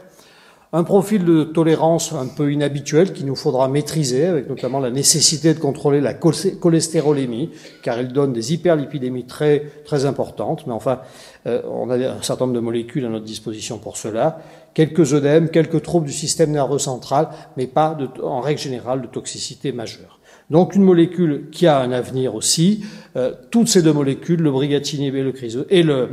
Un 0.73 0.83
profil 0.83 1.23
de 1.23 1.43
tolérance 1.43 2.11
un 2.11 2.27
peu 2.27 2.51
inhabituel 2.51 3.13
qu'il 3.13 3.25
nous 3.25 3.35
faudra 3.35 3.69
maîtriser, 3.69 4.25
avec 4.25 4.50
notamment 4.50 4.79
la 4.79 4.89
nécessité 4.89 5.53
de 5.53 5.59
contrôler 5.59 6.01
la 6.01 6.13
cholestérolémie, 6.13 7.50
car 7.81 8.00
il 8.01 8.09
donne 8.09 8.33
des 8.33 8.53
hyperlipidémies 8.53 9.25
très, 9.25 9.71
très 9.85 10.05
importantes. 10.05 10.67
Mais 10.67 10.73
enfin, 10.73 11.00
euh, 11.47 11.61
on 11.69 11.89
a 11.89 11.95
un 11.95 12.21
certain 12.21 12.45
nombre 12.45 12.55
de 12.55 12.63
molécules 12.63 13.05
à 13.05 13.09
notre 13.09 13.25
disposition 13.25 13.79
pour 13.79 13.95
cela. 13.95 14.39
Quelques 14.73 15.13
œdèmes, 15.13 15.50
quelques 15.50 15.81
troubles 15.81 16.07
du 16.07 16.13
système 16.13 16.51
nerveux 16.51 16.79
central, 16.79 17.29
mais 17.55 17.67
pas 17.67 17.97
en 18.21 18.41
règle 18.41 18.59
générale 18.59 19.01
de 19.01 19.07
toxicité 19.07 19.71
majeure. 19.71 20.20
Donc 20.51 20.75
une 20.75 20.84
molécule 20.84 21.46
qui 21.50 21.65
a 21.65 21.79
un 21.79 21.93
avenir 21.93 22.36
aussi. 22.36 22.84
Euh, 23.15 23.31
toutes 23.51 23.70
ces 23.70 23.81
deux 23.81 23.93
molécules, 23.93 24.41
le 24.41 24.51
brigatinib 24.51 25.15
et 25.15 25.24
le 25.24 26.10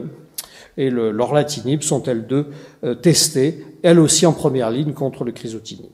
et 0.77 0.91
le 0.91 1.11
l'orlatinib 1.11 1.83
sont 1.83 2.05
elles 2.05 2.25
deux 2.25 2.47
euh, 2.85 2.95
testées, 2.95 3.67
elles 3.83 3.99
aussi 3.99 4.27
en 4.27 4.33
première 4.33 4.71
ligne 4.71 4.93
contre 4.93 5.25
le 5.25 5.33
chrysotinib. 5.33 5.91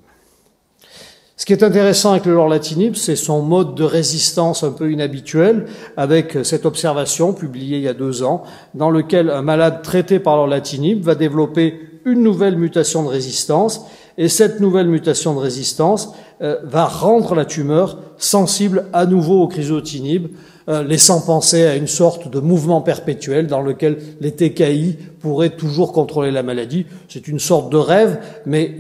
Ce 1.39 1.47
qui 1.47 1.55
est 1.55 1.63
intéressant 1.63 2.13
avec 2.13 2.27
le 2.27 2.35
lorlatinib, 2.35 2.95
c'est 2.97 3.17
son 3.17 3.41
mode 3.41 3.75
de 3.75 3.83
résistance 3.83 4.63
un 4.63 4.73
peu 4.73 4.93
inhabituel, 4.93 5.65
avec 5.97 6.39
cette 6.43 6.67
observation 6.67 7.33
publiée 7.33 7.79
il 7.79 7.83
y 7.85 7.89
a 7.89 7.95
deux 7.95 8.23
ans, 8.23 8.45
dans 8.75 8.91
lequel 8.91 9.31
un 9.31 9.43
malade 9.43 9.81
traité 9.83 10.19
par 10.19 10.37
l'orlatinib 10.37 11.03
va 11.03 11.15
développer 11.15 11.81
une 12.05 12.23
nouvelle 12.23 12.57
mutation 12.57 13.03
de 13.03 13.09
résistance, 13.09 13.87
et 14.17 14.29
cette 14.29 14.61
nouvelle 14.61 14.89
mutation 14.89 15.35
de 15.35 15.41
résistance 15.41 16.13
euh, 16.41 16.59
va 16.65 16.87
rendre 16.87 17.35
la 17.35 17.45
tumeur 17.45 17.99
sensible 18.17 18.87
à 18.93 19.07
nouveau 19.07 19.43
au 19.43 19.49
chrysotinib, 19.49 20.29
euh, 20.69 20.83
laissant 20.83 21.21
penser 21.21 21.65
à 21.65 21.75
une 21.75 21.89
sorte 21.89 22.29
de 22.31 22.39
mouvement 22.39 22.81
perpétuel 22.81 23.49
dans 23.49 23.61
lequel 23.61 23.99
les 24.21 24.33
TKI 24.33 24.97
pourraient 25.21 25.57
toujours 25.57 25.93
contrôler 25.93 26.31
la 26.31 26.43
maladie. 26.43 26.87
C'est 27.09 27.29
une 27.29 27.41
sorte 27.41 27.71
de 27.71 27.77
rêve, 27.77 28.21
mais 28.47 28.77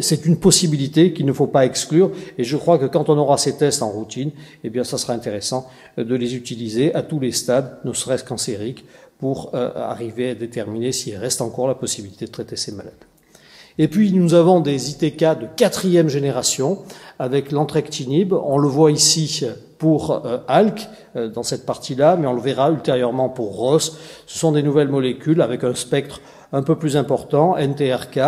c'est 0.00 0.24
une 0.24 0.38
possibilité 0.38 1.12
qu'il 1.12 1.26
ne 1.26 1.32
faut 1.32 1.46
pas 1.46 1.66
exclure. 1.66 2.10
Et 2.38 2.44
je 2.44 2.56
crois 2.56 2.78
que 2.78 2.86
quand 2.86 3.08
on 3.10 3.18
aura 3.18 3.36
ces 3.38 3.56
tests 3.56 3.82
en 3.82 3.90
routine, 3.90 4.30
eh 4.64 4.70
bien, 4.70 4.84
ça 4.84 4.98
sera 4.98 5.12
intéressant 5.12 5.68
euh, 5.98 6.04
de 6.04 6.14
les 6.14 6.34
utiliser 6.34 6.94
à 6.94 7.02
tous 7.02 7.20
les 7.20 7.32
stades, 7.32 7.78
ne 7.84 7.92
serait-ce 7.92 8.24
cancériques, 8.24 8.84
pour 9.18 9.54
arriver 9.54 10.30
à 10.30 10.34
déterminer 10.34 10.92
s'il 10.92 11.14
reste 11.14 11.42
encore 11.42 11.68
la 11.68 11.74
possibilité 11.74 12.24
de 12.24 12.30
traiter 12.30 12.56
ces 12.56 12.72
malades. 12.72 13.09
Et 13.82 13.88
puis 13.88 14.12
nous 14.12 14.34
avons 14.34 14.60
des 14.60 14.90
ITK 14.90 15.20
de 15.40 15.46
quatrième 15.56 16.10
génération 16.10 16.80
avec 17.18 17.50
l'entrectinib. 17.50 18.34
On 18.34 18.58
le 18.58 18.68
voit 18.68 18.90
ici 18.90 19.42
pour 19.78 20.10
euh, 20.26 20.36
euh, 21.16 21.28
dans 21.30 21.42
cette 21.42 21.64
partie-là, 21.64 22.16
mais 22.16 22.26
on 22.26 22.34
le 22.34 22.42
verra 22.42 22.70
ultérieurement 22.70 23.30
pour 23.30 23.56
ROS. 23.56 23.96
Ce 24.26 24.38
sont 24.38 24.52
des 24.52 24.62
nouvelles 24.62 24.90
molécules 24.90 25.40
avec 25.40 25.64
un 25.64 25.74
spectre 25.74 26.20
un 26.52 26.62
peu 26.62 26.76
plus 26.76 26.98
important, 26.98 27.56
NTRK, 27.56 28.20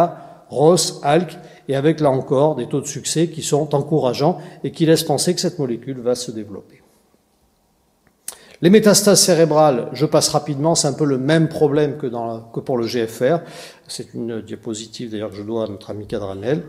ROS, 0.49 1.01
ALK, 1.03 1.37
et 1.69 1.77
avec 1.77 2.01
là 2.01 2.11
encore 2.11 2.55
des 2.55 2.67
taux 2.67 2.81
de 2.81 2.87
succès 2.87 3.29
qui 3.29 3.43
sont 3.43 3.75
encourageants 3.75 4.39
et 4.65 4.71
qui 4.71 4.87
laissent 4.87 5.05
penser 5.05 5.35
que 5.35 5.41
cette 5.43 5.59
molécule 5.59 6.01
va 6.01 6.15
se 6.15 6.31
développer. 6.31 6.82
Les 8.63 8.71
métastases 8.71 9.21
cérébrales, 9.21 9.89
je 9.93 10.07
passe 10.07 10.29
rapidement, 10.29 10.77
c'est 10.77 10.87
un 10.87 10.93
peu 10.93 11.05
le 11.05 11.19
même 11.19 11.49
problème 11.49 11.97
que, 11.97 12.07
pour 12.61 12.79
le 12.79 12.87
GFR. 12.87 13.41
C'est 13.89 14.15
une 14.15 14.41
diapositive 14.41 15.11
d'ailleurs 15.11 15.31
que 15.31 15.37
je 15.37 15.43
dois 15.43 15.65
à 15.65 15.67
notre 15.67 15.91
ami 15.91 16.07
Cadranel. 16.07 16.63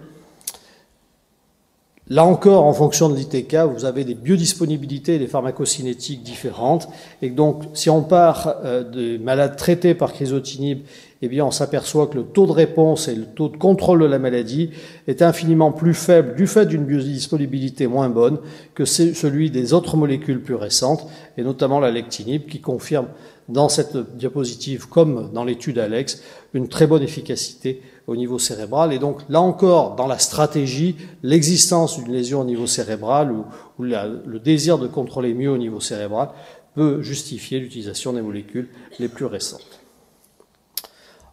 Là 2.09 2.25
encore, 2.25 2.65
en 2.65 2.73
fonction 2.73 3.07
de 3.07 3.15
l'ITK, 3.15 3.55
vous 3.73 3.85
avez 3.85 4.03
des 4.03 4.13
biodisponibilités 4.13 5.15
et 5.15 5.19
des 5.19 5.27
pharmacocinétiques 5.27 6.21
différentes. 6.21 6.89
Et 7.21 7.29
donc, 7.29 7.63
si 7.73 7.89
on 7.89 8.01
part 8.01 8.57
euh, 8.65 8.83
des 8.83 9.17
malades 9.17 9.55
traités 9.55 9.93
par 9.93 10.11
chrysotinib, 10.11 10.79
eh 11.21 11.29
bien, 11.29 11.45
on 11.45 11.51
s'aperçoit 11.51 12.07
que 12.07 12.17
le 12.17 12.23
taux 12.23 12.45
de 12.45 12.51
réponse 12.51 13.07
et 13.07 13.15
le 13.15 13.23
taux 13.23 13.47
de 13.47 13.55
contrôle 13.55 14.01
de 14.01 14.05
la 14.05 14.19
maladie 14.19 14.71
est 15.07 15.21
infiniment 15.21 15.71
plus 15.71 15.93
faible 15.93 16.35
du 16.35 16.45
fait 16.45 16.65
d'une 16.65 16.83
biodisponibilité 16.83 17.87
moins 17.87 18.09
bonne 18.09 18.39
que 18.75 18.83
celui 18.83 19.49
des 19.49 19.71
autres 19.71 19.95
molécules 19.95 20.41
plus 20.41 20.55
récentes, 20.55 21.07
et 21.37 21.43
notamment 21.43 21.79
la 21.79 21.89
lectinib, 21.89 22.47
qui 22.47 22.59
confirme 22.59 23.07
dans 23.47 23.69
cette 23.69 23.95
diapositive, 24.17 24.89
comme 24.89 25.31
dans 25.33 25.45
l'étude 25.45 25.79
Alex, 25.79 26.21
une 26.53 26.67
très 26.67 26.87
bonne 26.87 27.03
efficacité 27.03 27.81
au 28.07 28.15
niveau 28.15 28.39
cérébral. 28.39 28.93
Et 28.93 28.99
donc, 28.99 29.21
là 29.29 29.41
encore, 29.41 29.95
dans 29.95 30.07
la 30.07 30.19
stratégie, 30.19 30.95
l'existence 31.21 31.99
d'une 31.99 32.11
lésion 32.11 32.41
au 32.41 32.45
niveau 32.45 32.67
cérébral 32.67 33.31
ou, 33.31 33.45
le 33.79 34.37
désir 34.39 34.77
de 34.77 34.87
contrôler 34.87 35.33
mieux 35.33 35.51
au 35.51 35.57
niveau 35.57 35.79
cérébral 35.79 36.29
peut 36.75 37.01
justifier 37.01 37.59
l'utilisation 37.59 38.13
des 38.13 38.21
molécules 38.21 38.69
les 38.99 39.07
plus 39.07 39.25
récentes. 39.25 39.81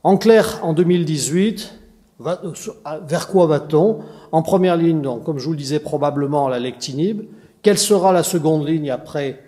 En 0.03 0.17
clair, 0.17 0.61
en 0.62 0.73
2018, 0.73 1.75
vers 2.19 3.29
quoi 3.29 3.47
va-t-on? 3.47 4.00
En 4.33 4.43
première 4.43 4.77
ligne, 4.77 5.03
donc, 5.03 5.25
comme 5.25 5.39
je 5.39 5.45
vous 5.45 5.53
le 5.53 5.59
disais, 5.59 5.81
probablement 5.81 6.49
la 6.49 6.59
lectinib. 6.59 7.23
Quelle 7.62 7.79
sera 7.79 8.12
la 8.12 8.23
seconde 8.23 8.67
ligne 8.67 8.91
après? 8.91 9.43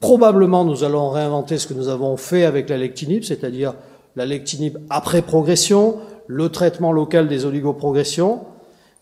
Probablement, 0.00 0.64
nous 0.64 0.84
allons 0.84 1.10
réinventer 1.10 1.58
ce 1.58 1.66
que 1.66 1.74
nous 1.74 1.88
avons 1.88 2.16
fait 2.16 2.44
avec 2.44 2.68
la 2.68 2.76
lectinib, 2.76 3.22
c'est-à-dire 3.22 3.74
la 4.14 4.26
lectinib 4.26 4.78
après 4.90 5.22
progression, 5.22 5.96
le 6.26 6.48
traitement 6.48 6.92
local 6.92 7.28
des 7.28 7.44
oligoprogressions, 7.44 8.40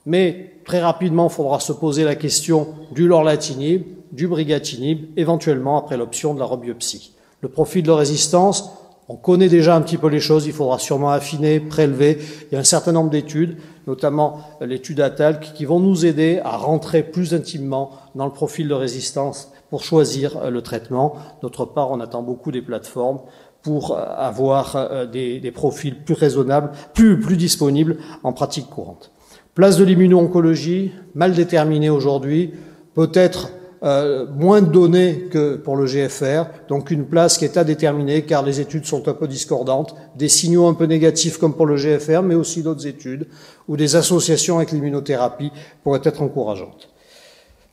mais 0.07 0.53
très 0.65 0.81
rapidement, 0.81 1.29
il 1.29 1.33
faudra 1.33 1.61
se 1.61 1.73
poser 1.73 2.05
la 2.05 2.15
question 2.15 2.69
du 2.93 3.07
lorlatinib, 3.07 3.83
du 4.13 4.29
brigatinib, 4.29 5.07
éventuellement 5.17 5.79
après 5.79 5.97
l'option 5.97 6.35
de 6.35 6.41
la 6.41 6.45
rebiopsie. 6.45 7.15
Le 7.41 7.49
profil 7.49 7.83
de 7.83 7.91
résistance, 7.91 8.71
on 9.09 9.17
connaît 9.17 9.51
déjà 9.51 9.77
un 9.77 9.83
petit 9.83 9.99
peu 9.99 10.09
les 10.09 10.21
choses, 10.21 10.47
il 10.47 10.53
faudra 10.53 10.79
sûrement 10.79 11.11
affiner, 11.11 11.61
prélever. 11.61 12.19
Il 12.51 12.55
y 12.55 12.57
a 12.57 12.61
un 12.61 12.65
certain 12.65 12.93
nombre 12.93 13.11
d'études, 13.11 13.59
notamment 13.87 14.41
l'étude 14.63 15.01
ATALC, 15.01 15.53
qui 15.53 15.67
vont 15.67 15.79
nous 15.79 16.07
aider 16.07 16.41
à 16.43 16.57
rentrer 16.57 17.03
plus 17.03 17.35
intimement 17.35 17.91
dans 18.15 18.25
le 18.25 18.33
profil 18.33 18.67
de 18.67 18.75
résistance 18.75 19.53
pour 19.69 19.83
choisir 19.83 20.51
le 20.51 20.63
traitement. 20.63 21.17
D'autre 21.43 21.67
part, 21.67 21.91
on 21.91 22.01
attend 22.01 22.23
beaucoup 22.23 22.51
des 22.51 22.63
plateformes 22.63 23.21
pour 23.65 23.93
euh, 23.93 24.05
avoir 24.17 24.77
euh, 24.77 25.07
des, 25.07 25.41
des, 25.41 25.51
profils 25.51 25.97
plus 25.97 26.15
raisonnables, 26.15 26.71
plus, 26.93 27.37
disponibles 27.37 27.97
en 28.23 28.33
pratique 28.33 28.69
courante. 28.69 29.11
Place 29.55 29.79
de 29.79 29.85
l'immuno-oncologie, 29.85 30.93
mal 31.15 31.33
déterminée 31.33 31.91
aujourd'hui, 31.91 32.53
peut-être 32.95 33.51
euh, 33.83 34.27
moins 34.37 34.63
de 34.63 34.71
données 34.71 35.29
que 35.31 35.57
pour 35.57 35.77
le 35.77 35.87
GFR, 35.87 36.47
donc 36.69 36.91
une 36.91 37.07
place 37.07 37.39
qui 37.39 37.45
est 37.45 37.57
à 37.57 37.65
déterminer 37.65 38.23
car 38.23 38.43
les 38.43 38.61
études 38.61 38.85
sont 38.85 39.09
un 39.09 39.15
peu 39.15 39.27
discordantes, 39.27 39.95
des 40.17 40.29
signaux 40.29 40.67
un 40.67 40.75
peu 40.75 40.85
négatifs 40.85 41.39
comme 41.39 41.55
pour 41.55 41.67
le 41.67 41.77
GFR, 41.77 42.23
mais 42.23 42.35
aussi 42.35 42.63
d'autres 42.63 42.87
études, 42.87 43.27
où 43.67 43.77
des 43.77 43.97
associations 43.97 44.59
avec 44.59 44.73
l'immunothérapie 44.73 45.53
pourraient 45.83 46.01
être 46.05 46.23
encourageantes. 46.23 46.91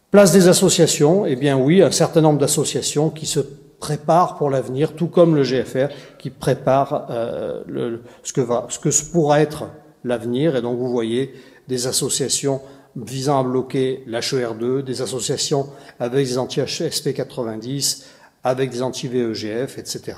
Place 0.10 0.33
des 0.33 0.50
associations, 0.50 1.25
eh 1.25 1.36
bien 1.36 1.57
oui, 1.57 1.81
un 1.81 1.91
certain 1.91 2.21
nombre 2.21 2.39
d'associations 2.39 3.10
qui 3.10 3.25
se 3.25 3.39
prépare 3.81 4.38
pour 4.38 4.50
l'avenir, 4.50 4.95
tout 4.95 5.07
comme 5.07 5.35
le 5.35 5.43
GFR 5.43 5.88
qui 6.17 6.29
prépare 6.29 7.07
euh, 7.09 7.97
ce, 8.23 8.31
que 8.31 8.39
va, 8.39 8.67
ce 8.69 8.79
que 8.79 8.89
pourra 9.11 9.41
être 9.41 9.65
l'avenir. 10.05 10.55
Et 10.55 10.61
donc 10.61 10.77
vous 10.77 10.89
voyez 10.89 11.33
des 11.67 11.88
associations 11.88 12.61
visant 12.95 13.39
à 13.39 13.43
bloquer 13.43 14.03
l'HER2, 14.07 14.83
des 14.83 15.01
associations 15.01 15.67
avec 16.00 16.25
des 16.25 16.38
anti-SP90, 16.38 18.03
avec 18.43 18.69
des 18.69 18.81
anti-VEGF, 18.81 19.77
etc. 19.77 20.17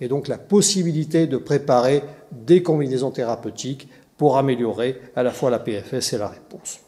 Et 0.00 0.08
donc 0.08 0.28
la 0.28 0.38
possibilité 0.38 1.26
de 1.26 1.36
préparer 1.36 2.02
des 2.30 2.62
combinaisons 2.62 3.10
thérapeutiques 3.10 3.88
pour 4.16 4.36
améliorer 4.36 5.00
à 5.16 5.22
la 5.22 5.30
fois 5.30 5.50
la 5.50 5.58
PFS 5.58 6.12
et 6.12 6.18
la 6.18 6.28
réponse. 6.28 6.80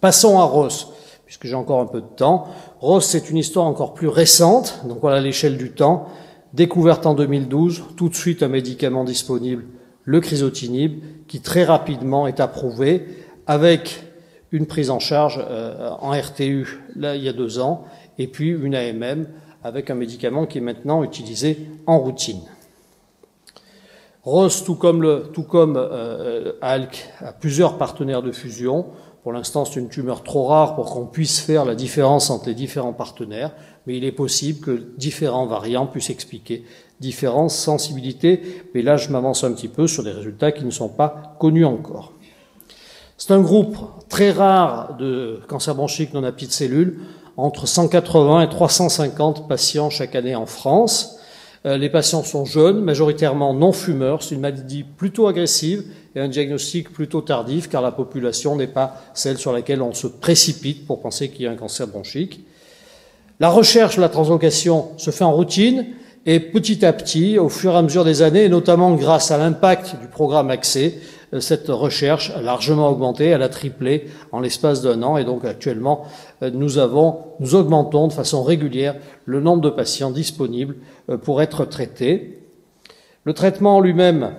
Passons 0.00 0.38
à 0.38 0.44
Ross 0.44 0.88
puisque 1.26 1.46
j'ai 1.46 1.54
encore 1.54 1.80
un 1.80 1.86
peu 1.86 2.00
de 2.00 2.06
temps. 2.06 2.46
Ross, 2.80 3.06
c'est 3.06 3.28
une 3.28 3.36
histoire 3.36 3.66
encore 3.66 3.92
plus 3.92 4.08
récente, 4.08 4.80
donc 4.88 4.98
voilà 5.00 5.20
l'échelle 5.20 5.58
du 5.58 5.72
temps. 5.72 6.08
Découverte 6.54 7.04
en 7.04 7.14
2012, 7.14 7.82
tout 7.96 8.08
de 8.08 8.14
suite 8.14 8.42
un 8.42 8.48
médicament 8.48 9.04
disponible, 9.04 9.64
le 10.04 10.20
chrysotinib, 10.20 11.02
qui 11.26 11.40
très 11.40 11.64
rapidement 11.64 12.26
est 12.26 12.40
approuvé 12.40 13.06
avec 13.46 14.04
une 14.52 14.66
prise 14.66 14.90
en 14.90 15.00
charge 15.00 15.44
euh, 15.50 15.90
en 16.00 16.12
RTU, 16.12 16.80
là, 16.94 17.16
il 17.16 17.24
y 17.24 17.28
a 17.28 17.32
deux 17.32 17.58
ans, 17.58 17.84
et 18.18 18.28
puis 18.28 18.50
une 18.50 18.74
AMM 18.74 19.26
avec 19.64 19.90
un 19.90 19.94
médicament 19.96 20.46
qui 20.46 20.58
est 20.58 20.62
maintenant 20.62 21.02
utilisé 21.02 21.68
en 21.86 21.98
routine. 21.98 22.40
Ross, 24.22 24.64
tout 24.64 24.76
comme, 24.76 25.02
le, 25.02 25.30
tout 25.32 25.42
comme 25.42 25.76
euh, 25.76 26.52
ALK, 26.60 27.08
a 27.20 27.32
plusieurs 27.32 27.78
partenaires 27.78 28.22
de 28.22 28.32
fusion. 28.32 28.86
Pour 29.26 29.32
l'instant, 29.32 29.64
c'est 29.64 29.80
une 29.80 29.88
tumeur 29.88 30.22
trop 30.22 30.44
rare 30.44 30.76
pour 30.76 30.92
qu'on 30.92 31.04
puisse 31.04 31.40
faire 31.40 31.64
la 31.64 31.74
différence 31.74 32.30
entre 32.30 32.46
les 32.46 32.54
différents 32.54 32.92
partenaires, 32.92 33.50
mais 33.84 33.96
il 33.96 34.04
est 34.04 34.12
possible 34.12 34.60
que 34.60 34.86
différents 34.98 35.46
variants 35.46 35.88
puissent 35.88 36.10
expliquer 36.10 36.64
différentes 37.00 37.50
sensibilités. 37.50 38.40
Mais 38.72 38.82
là, 38.82 38.96
je 38.96 39.08
m'avance 39.08 39.42
un 39.42 39.52
petit 39.52 39.66
peu 39.66 39.88
sur 39.88 40.04
des 40.04 40.12
résultats 40.12 40.52
qui 40.52 40.64
ne 40.64 40.70
sont 40.70 40.88
pas 40.88 41.34
connus 41.40 41.64
encore. 41.64 42.12
C'est 43.16 43.32
un 43.32 43.40
groupe 43.40 43.76
très 44.08 44.30
rare 44.30 44.96
de 44.96 45.40
cancer 45.48 45.74
bronchique 45.74 46.14
non 46.14 46.20
de 46.20 46.32
cellules, 46.48 47.00
entre 47.36 47.66
180 47.66 48.42
et 48.42 48.48
350 48.48 49.48
patients 49.48 49.90
chaque 49.90 50.14
année 50.14 50.36
en 50.36 50.46
France. 50.46 51.18
Euh, 51.64 51.76
les 51.76 51.90
patients 51.90 52.22
sont 52.22 52.44
jeunes, 52.44 52.80
majoritairement 52.80 53.54
non 53.54 53.72
fumeurs. 53.72 54.22
C'est 54.22 54.36
une 54.36 54.42
maladie 54.42 54.84
plutôt 54.84 55.26
agressive 55.26 55.82
et 56.16 56.20
un 56.20 56.28
diagnostic 56.28 56.90
plutôt 56.92 57.20
tardif 57.20 57.68
car 57.68 57.82
la 57.82 57.92
population 57.92 58.56
n'est 58.56 58.66
pas 58.66 58.96
celle 59.14 59.36
sur 59.36 59.52
laquelle 59.52 59.82
on 59.82 59.92
se 59.92 60.06
précipite 60.06 60.86
pour 60.86 61.00
penser 61.00 61.28
qu'il 61.28 61.42
y 61.42 61.46
a 61.46 61.50
un 61.50 61.56
cancer 61.56 61.86
bronchique. 61.86 62.40
La 63.38 63.50
recherche 63.50 63.96
de 63.96 64.00
la 64.00 64.08
translocation 64.08 64.92
se 64.96 65.10
fait 65.10 65.24
en 65.24 65.32
routine 65.32 65.86
et 66.24 66.40
petit 66.40 66.84
à 66.84 66.92
petit, 66.92 67.38
au 67.38 67.50
fur 67.50 67.72
et 67.72 67.76
à 67.76 67.82
mesure 67.82 68.04
des 68.04 68.22
années, 68.22 68.44
et 68.44 68.48
notamment 68.48 68.94
grâce 68.94 69.30
à 69.30 69.38
l'impact 69.38 70.00
du 70.00 70.08
programme 70.08 70.50
Accès, 70.50 70.94
euh, 71.32 71.40
cette 71.40 71.68
recherche 71.68 72.30
a 72.30 72.40
largement 72.40 72.88
augmenté, 72.88 73.26
elle 73.26 73.42
a 73.42 73.48
triplé 73.48 74.08
en 74.32 74.40
l'espace 74.40 74.82
d'un 74.82 75.02
an, 75.04 75.18
et 75.18 75.24
donc 75.24 75.44
actuellement, 75.44 76.04
euh, 76.42 76.50
nous 76.52 76.78
avons, 76.78 77.18
nous 77.38 77.54
augmentons 77.54 78.08
de 78.08 78.12
façon 78.12 78.42
régulière 78.42 78.96
le 79.24 79.40
nombre 79.40 79.60
de 79.60 79.70
patients 79.70 80.10
disponibles 80.10 80.76
euh, 81.10 81.16
pour 81.16 81.42
être 81.42 81.64
traités. 81.64 82.42
Le 83.24 83.32
traitement 83.32 83.76
en 83.76 83.80
lui-même, 83.80 84.32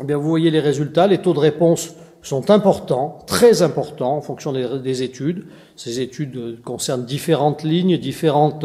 eh 0.00 0.04
bien, 0.04 0.16
vous 0.16 0.28
voyez 0.28 0.50
les 0.50 0.60
résultats, 0.60 1.06
les 1.06 1.18
taux 1.18 1.32
de 1.32 1.38
réponse 1.38 1.94
sont 2.22 2.50
importants, 2.50 3.18
très 3.26 3.62
importants 3.62 4.16
en 4.16 4.20
fonction 4.20 4.52
des, 4.52 5.02
études. 5.02 5.46
Ces 5.76 6.00
études 6.00 6.60
concernent 6.62 7.04
différentes 7.04 7.62
lignes, 7.62 7.98
différents 7.98 8.58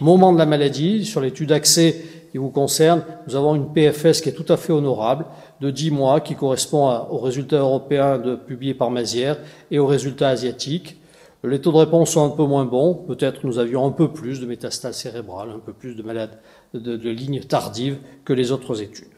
moments 0.00 0.32
de 0.32 0.38
la 0.38 0.46
maladie. 0.46 1.04
Sur 1.04 1.20
l'étude 1.20 1.52
accès 1.52 2.02
qui 2.30 2.38
vous 2.38 2.48
concerne, 2.48 3.04
nous 3.28 3.36
avons 3.36 3.54
une 3.54 3.70
PFS 3.72 4.22
qui 4.22 4.30
est 4.30 4.32
tout 4.32 4.50
à 4.50 4.56
fait 4.56 4.72
honorable, 4.72 5.26
de 5.60 5.70
10 5.70 5.90
mois, 5.90 6.20
qui 6.20 6.34
correspond 6.34 6.88
aux 7.10 7.18
résultats 7.18 7.58
européens 7.58 8.18
de, 8.18 8.34
publiés 8.34 8.74
par 8.74 8.90
Mazière 8.90 9.36
et 9.70 9.78
aux 9.78 9.86
résultats 9.86 10.30
asiatiques. 10.30 10.96
Les 11.44 11.60
taux 11.60 11.72
de 11.72 11.78
réponse 11.78 12.12
sont 12.12 12.24
un 12.24 12.34
peu 12.34 12.44
moins 12.44 12.64
bons. 12.64 12.94
Peut-être 12.94 13.44
nous 13.44 13.58
avions 13.58 13.86
un 13.86 13.90
peu 13.90 14.08
plus 14.08 14.40
de 14.40 14.46
métastases 14.46 14.96
cérébrales, 14.96 15.50
un 15.50 15.58
peu 15.58 15.74
plus 15.74 15.94
de 15.94 16.02
malades 16.02 16.38
de, 16.72 16.96
de 16.96 17.10
lignes 17.10 17.40
tardives 17.40 17.98
que 18.24 18.32
les 18.32 18.52
autres 18.52 18.80
études. 18.80 19.11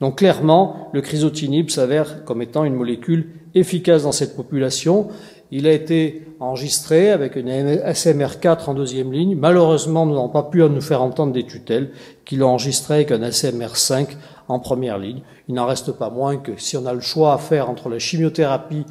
Donc 0.00 0.18
clairement, 0.18 0.90
le 0.92 1.00
chrysotinib 1.00 1.70
s'avère 1.70 2.24
comme 2.24 2.42
étant 2.42 2.64
une 2.64 2.74
molécule 2.74 3.30
efficace 3.54 4.04
dans 4.04 4.12
cette 4.12 4.36
population. 4.36 5.08
Il 5.50 5.66
a 5.66 5.72
été 5.72 6.26
enregistré 6.40 7.10
avec 7.10 7.34
une 7.36 7.48
SMR4 7.48 8.68
en 8.68 8.74
deuxième 8.74 9.12
ligne. 9.12 9.36
Malheureusement, 9.36 10.06
nous 10.06 10.14
n'avons 10.14 10.28
pas 10.28 10.44
pu 10.44 10.58
nous 10.62 10.80
faire 10.80 11.02
entendre 11.02 11.32
des 11.32 11.44
tutelles 11.44 11.90
qui 12.24 12.36
l'ont 12.36 12.50
enregistré 12.50 12.94
avec 12.94 13.10
un 13.10 13.20
SMR5 13.20 14.08
en 14.46 14.60
première 14.60 14.98
ligne. 14.98 15.22
Il 15.48 15.54
n'en 15.54 15.66
reste 15.66 15.92
pas 15.92 16.10
moins 16.10 16.36
que 16.36 16.52
si 16.58 16.76
on 16.76 16.86
a 16.86 16.92
le 16.92 17.00
choix 17.00 17.32
à 17.32 17.38
faire 17.38 17.70
entre 17.70 17.88
la 17.88 17.98
chimiothérapie 17.98 18.84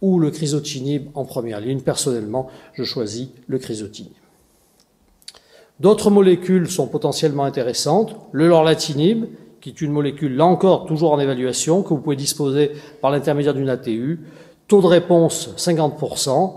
ou 0.00 0.18
le 0.18 0.30
chrysotinib 0.30 1.08
en 1.14 1.24
première 1.24 1.60
ligne, 1.60 1.80
personnellement, 1.80 2.48
je 2.72 2.84
choisis 2.84 3.28
le 3.48 3.58
chrysotinib. 3.58 4.12
D'autres 5.80 6.10
molécules 6.10 6.70
sont 6.70 6.86
potentiellement 6.86 7.44
intéressantes. 7.44 8.14
Le 8.32 8.46
lorlatinib, 8.46 9.24
qui 9.64 9.70
est 9.70 9.80
une 9.80 9.92
molécule, 9.92 10.36
là 10.36 10.44
encore, 10.44 10.84
toujours 10.84 11.12
en 11.12 11.18
évaluation, 11.18 11.82
que 11.82 11.88
vous 11.88 11.96
pouvez 11.96 12.16
disposer 12.16 12.72
par 13.00 13.10
l'intermédiaire 13.10 13.54
d'une 13.54 13.70
ATU. 13.70 14.20
Taux 14.68 14.82
de 14.82 14.86
réponse 14.86 15.54
50%, 15.56 16.56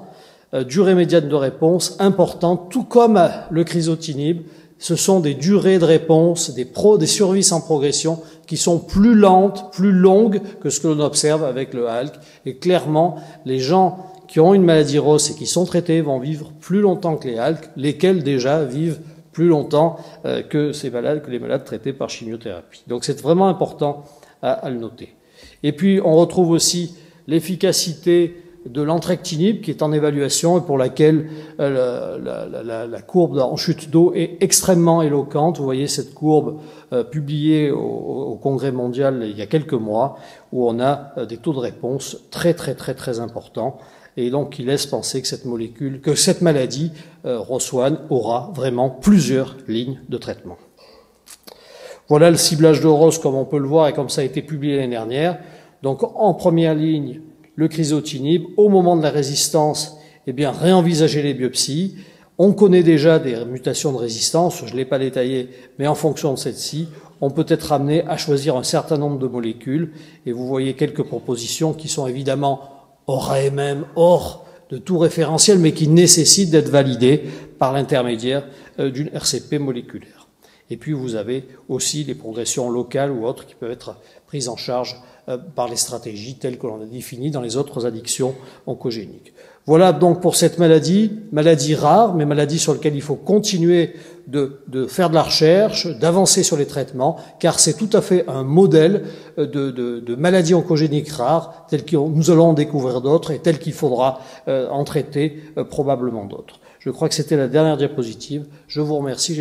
euh, 0.54 0.66
durée 0.66 0.94
médiane 0.94 1.30
de 1.30 1.36
réponse 1.36 1.96
importante, 2.00 2.70
tout 2.70 2.84
comme 2.84 3.18
le 3.50 3.64
chrysotinib. 3.64 4.42
Ce 4.78 4.98
sont 4.98 5.22
des 5.22 5.36
durées 5.36 5.80
de 5.80 5.86
réponse, 5.86 6.54
des, 6.54 6.66
pro, 6.66 6.98
des 6.98 7.08
survies 7.08 7.48
en 7.54 7.62
progression 7.62 8.20
qui 8.46 8.58
sont 8.58 8.78
plus 8.78 9.16
lentes, 9.16 9.72
plus 9.72 9.94
longues 9.94 10.42
que 10.60 10.70
ce 10.70 10.82
que 10.82 10.90
l'on 10.90 11.00
observe 11.00 11.46
avec 11.46 11.74
le 11.74 11.88
HALC. 11.88 12.12
Et 12.46 12.58
clairement, 12.58 13.16
les 13.46 13.60
gens 13.60 14.00
qui 14.28 14.42
ont 14.42 14.54
une 14.54 14.64
maladie 14.64 15.00
rose 15.00 15.32
et 15.32 15.36
qui 15.36 15.48
sont 15.48 15.64
traités 15.64 16.02
vont 16.02 16.20
vivre 16.20 16.52
plus 16.60 16.82
longtemps 16.82 17.16
que 17.16 17.30
les 17.30 17.38
HALC, 17.38 17.70
lesquels 17.78 18.22
déjà 18.22 18.66
vivent 18.66 19.00
plus 19.38 19.50
longtemps 19.50 19.98
euh, 20.26 20.42
que 20.42 20.72
ces 20.72 20.90
malades, 20.90 21.22
que 21.22 21.30
les 21.30 21.38
malades 21.38 21.64
traités 21.64 21.94
par 21.94 22.10
chimiothérapie. 22.10 22.82
Donc 22.88 23.04
c'est 23.04 23.22
vraiment 23.22 23.48
important 23.48 24.04
à, 24.42 24.68
le 24.72 24.80
noter. 24.80 25.14
Et 25.62 25.74
puis 25.74 26.02
on 26.04 26.16
retrouve 26.16 26.50
aussi 26.50 26.96
l'efficacité 27.28 28.36
de 28.66 28.82
l'entrectinib 28.82 29.62
qui 29.62 29.70
est 29.70 29.84
en 29.84 29.92
évaluation 29.92 30.58
et 30.58 30.62
pour 30.62 30.80
laquelle 30.80 31.30
euh, 31.60 32.88
la, 32.88 33.02
courbe 33.04 33.38
en 33.38 33.58
chute 33.58 33.92
d'eau 33.92 34.12
est 34.16 34.38
extrêmement 34.42 35.04
éloquente. 35.04 35.60
Vous 35.60 35.66
voyez 35.66 35.86
cette 35.86 36.16
courbe 36.16 36.60
euh, 36.92 37.04
publiée 37.04 37.70
au, 37.70 37.78
au, 37.78 38.36
Congrès 38.38 38.72
mondial 38.72 39.22
il 39.22 39.38
y 39.38 39.44
a 39.44 39.46
quelques 39.46 39.74
mois 39.74 40.18
où 40.52 40.68
on 40.68 40.80
a 40.80 41.14
des 41.30 41.38
taux 41.38 41.54
de 41.54 41.60
réponse 41.60 42.24
très 42.32 42.56
très 42.56 42.74
très 42.74 42.96
très 42.96 43.20
importants 43.20 43.78
et 44.18 44.32
donc 44.32 44.50
qui 44.54 44.64
laisse 44.64 44.88
penser 44.88 45.22
que 45.22 45.28
cette 45.28 45.46
molécule, 45.46 46.02
que 46.02 46.16
cette 46.16 46.42
maladie, 46.42 46.92
euh, 47.26 47.40
aura 48.10 48.52
vraiment 48.54 48.90
plusieurs 48.90 49.56
lignes 49.68 50.00
de 50.10 50.18
traitement. 50.18 50.58
Voilà 52.10 52.32
le 52.32 52.38
ciblage 52.38 52.82
de 52.82 52.88
ROS 52.88 53.20
comme 53.22 53.36
on 53.36 53.46
peut 53.46 53.60
le 53.60 53.68
voir 53.68 53.88
et 53.88 53.94
comme 53.94 54.10
ça 54.10 54.22
a 54.22 54.24
été 54.24 54.42
publié 54.42 54.78
l'année 54.78 54.90
dernière. 54.90 55.40
Donc 55.84 56.04
en 56.04 56.34
première 56.34 56.74
ligne, 56.74 57.22
le 57.56 57.68
chrysotinib, 57.68 58.44
au 58.58 58.70
moment 58.70 58.98
de 58.98 59.04
la 59.04 59.10
résistance, 59.10 59.98
eh 60.26 60.34
bien 60.34 60.52
réenvisager 60.52 61.22
les 61.22 61.34
biopsies. 61.34 61.96
On 62.40 62.54
connaît 62.54 62.84
déjà 62.84 63.20
des 63.20 63.46
mutations 63.46 63.92
de 63.92 63.98
résistance, 63.98 64.64
je 64.66 64.72
ne 64.72 64.78
l'ai 64.78 64.86
pas 64.86 65.00
détaillé, 65.00 65.50
mais 65.80 65.88
en 65.88 65.96
fonction 65.96 66.34
de 66.34 66.38
celle-ci, 66.38 66.88
on 67.20 67.32
peut 67.32 67.46
être 67.48 67.72
amené 67.72 68.04
à 68.08 68.16
choisir 68.16 68.56
un 68.56 68.64
certain 68.64 68.98
nombre 68.98 69.18
de 69.18 69.28
molécules. 69.28 69.92
Et 70.26 70.32
vous 70.32 70.46
voyez 70.46 70.76
quelques 70.76 71.04
propositions 71.04 71.74
qui 71.74 71.88
sont 71.88 72.06
évidemment 72.06 72.77
hors 73.08 73.32
AMM, 73.32 73.86
hors 73.96 74.46
de 74.70 74.78
tout 74.78 74.98
référentiel, 74.98 75.60
mais 75.60 75.72
qui 75.72 75.88
nécessite 75.88 76.50
d'être 76.50 76.70
validé 76.70 77.24
par 77.58 77.74
l'intermédiaire 77.74 78.46
euh, 78.80 78.92
d'une 78.92 79.10
RCP 79.14 79.60
moléculaire. 79.60 80.28
Et 80.70 80.78
puis 80.78 80.92
vous 80.92 81.16
avez 81.16 81.48
aussi 81.70 82.04
les 82.04 82.16
progressions 82.16 82.70
locales 82.70 83.12
ou 83.12 83.26
autres 83.26 83.46
qui 83.46 83.56
peuvent 83.56 83.72
être 83.72 83.96
prises 84.28 84.50
en 84.50 84.58
charge 84.58 84.98
par 85.56 85.68
les 85.68 85.76
stratégies 85.76 86.36
telles 86.36 86.58
que 86.58 86.68
l'on 86.68 86.82
a 86.82 86.86
définies 86.86 87.32
dans 87.32 87.42
les 87.42 87.58
autres 87.58 87.86
addictions 87.86 88.36
oncogéniques. 88.66 89.34
Voilà 89.68 89.92
donc 89.92 90.22
pour 90.22 90.38
cette 90.38 90.60
maladie, 90.60 91.12
maladie 91.34 91.76
rare, 91.76 92.16
mais 92.16 92.26
maladie 92.26 92.58
sur 92.58 92.74
laquelle 92.74 92.96
il 92.96 93.02
faut 93.02 93.16
continuer 93.16 93.94
de, 94.28 94.88
faire 94.88 95.10
de 95.10 95.16
la 95.16 95.24
recherche, 95.24 95.88
d'avancer 95.88 96.44
sur 96.44 96.56
les 96.56 96.66
traitements, 96.66 97.18
car 97.40 97.60
c'est 97.60 97.74
tout 97.74 97.90
à 97.92 98.02
fait 98.02 98.24
un 98.30 98.44
modèle 98.44 99.04
de, 99.38 99.44
de, 99.46 100.00
de 100.00 100.16
maladie 100.16 100.54
oncogénique 100.54 101.10
rare, 101.10 101.66
tel 101.70 101.84
que 101.84 101.98
nous 101.98 102.32
allons 102.32 102.48
en 102.48 102.54
découvrir 102.54 103.02
d'autres 103.02 103.32
et 103.32 103.40
tel 103.40 103.60
qu'il 103.60 103.74
faudra 103.74 104.22
euh, 104.48 104.70
en 104.70 104.86
traiter 104.86 105.42
euh, 105.58 105.66
probablement 105.66 106.24
d'autres. 106.24 106.62
Je 106.80 106.90
crois 106.90 107.10
que 107.10 107.16
c'était 107.16 107.36
la 107.36 107.50
dernière 107.50 107.76
diapositive. 107.76 108.46
Je 108.68 108.80
vous 108.80 108.96
remercie. 108.96 109.36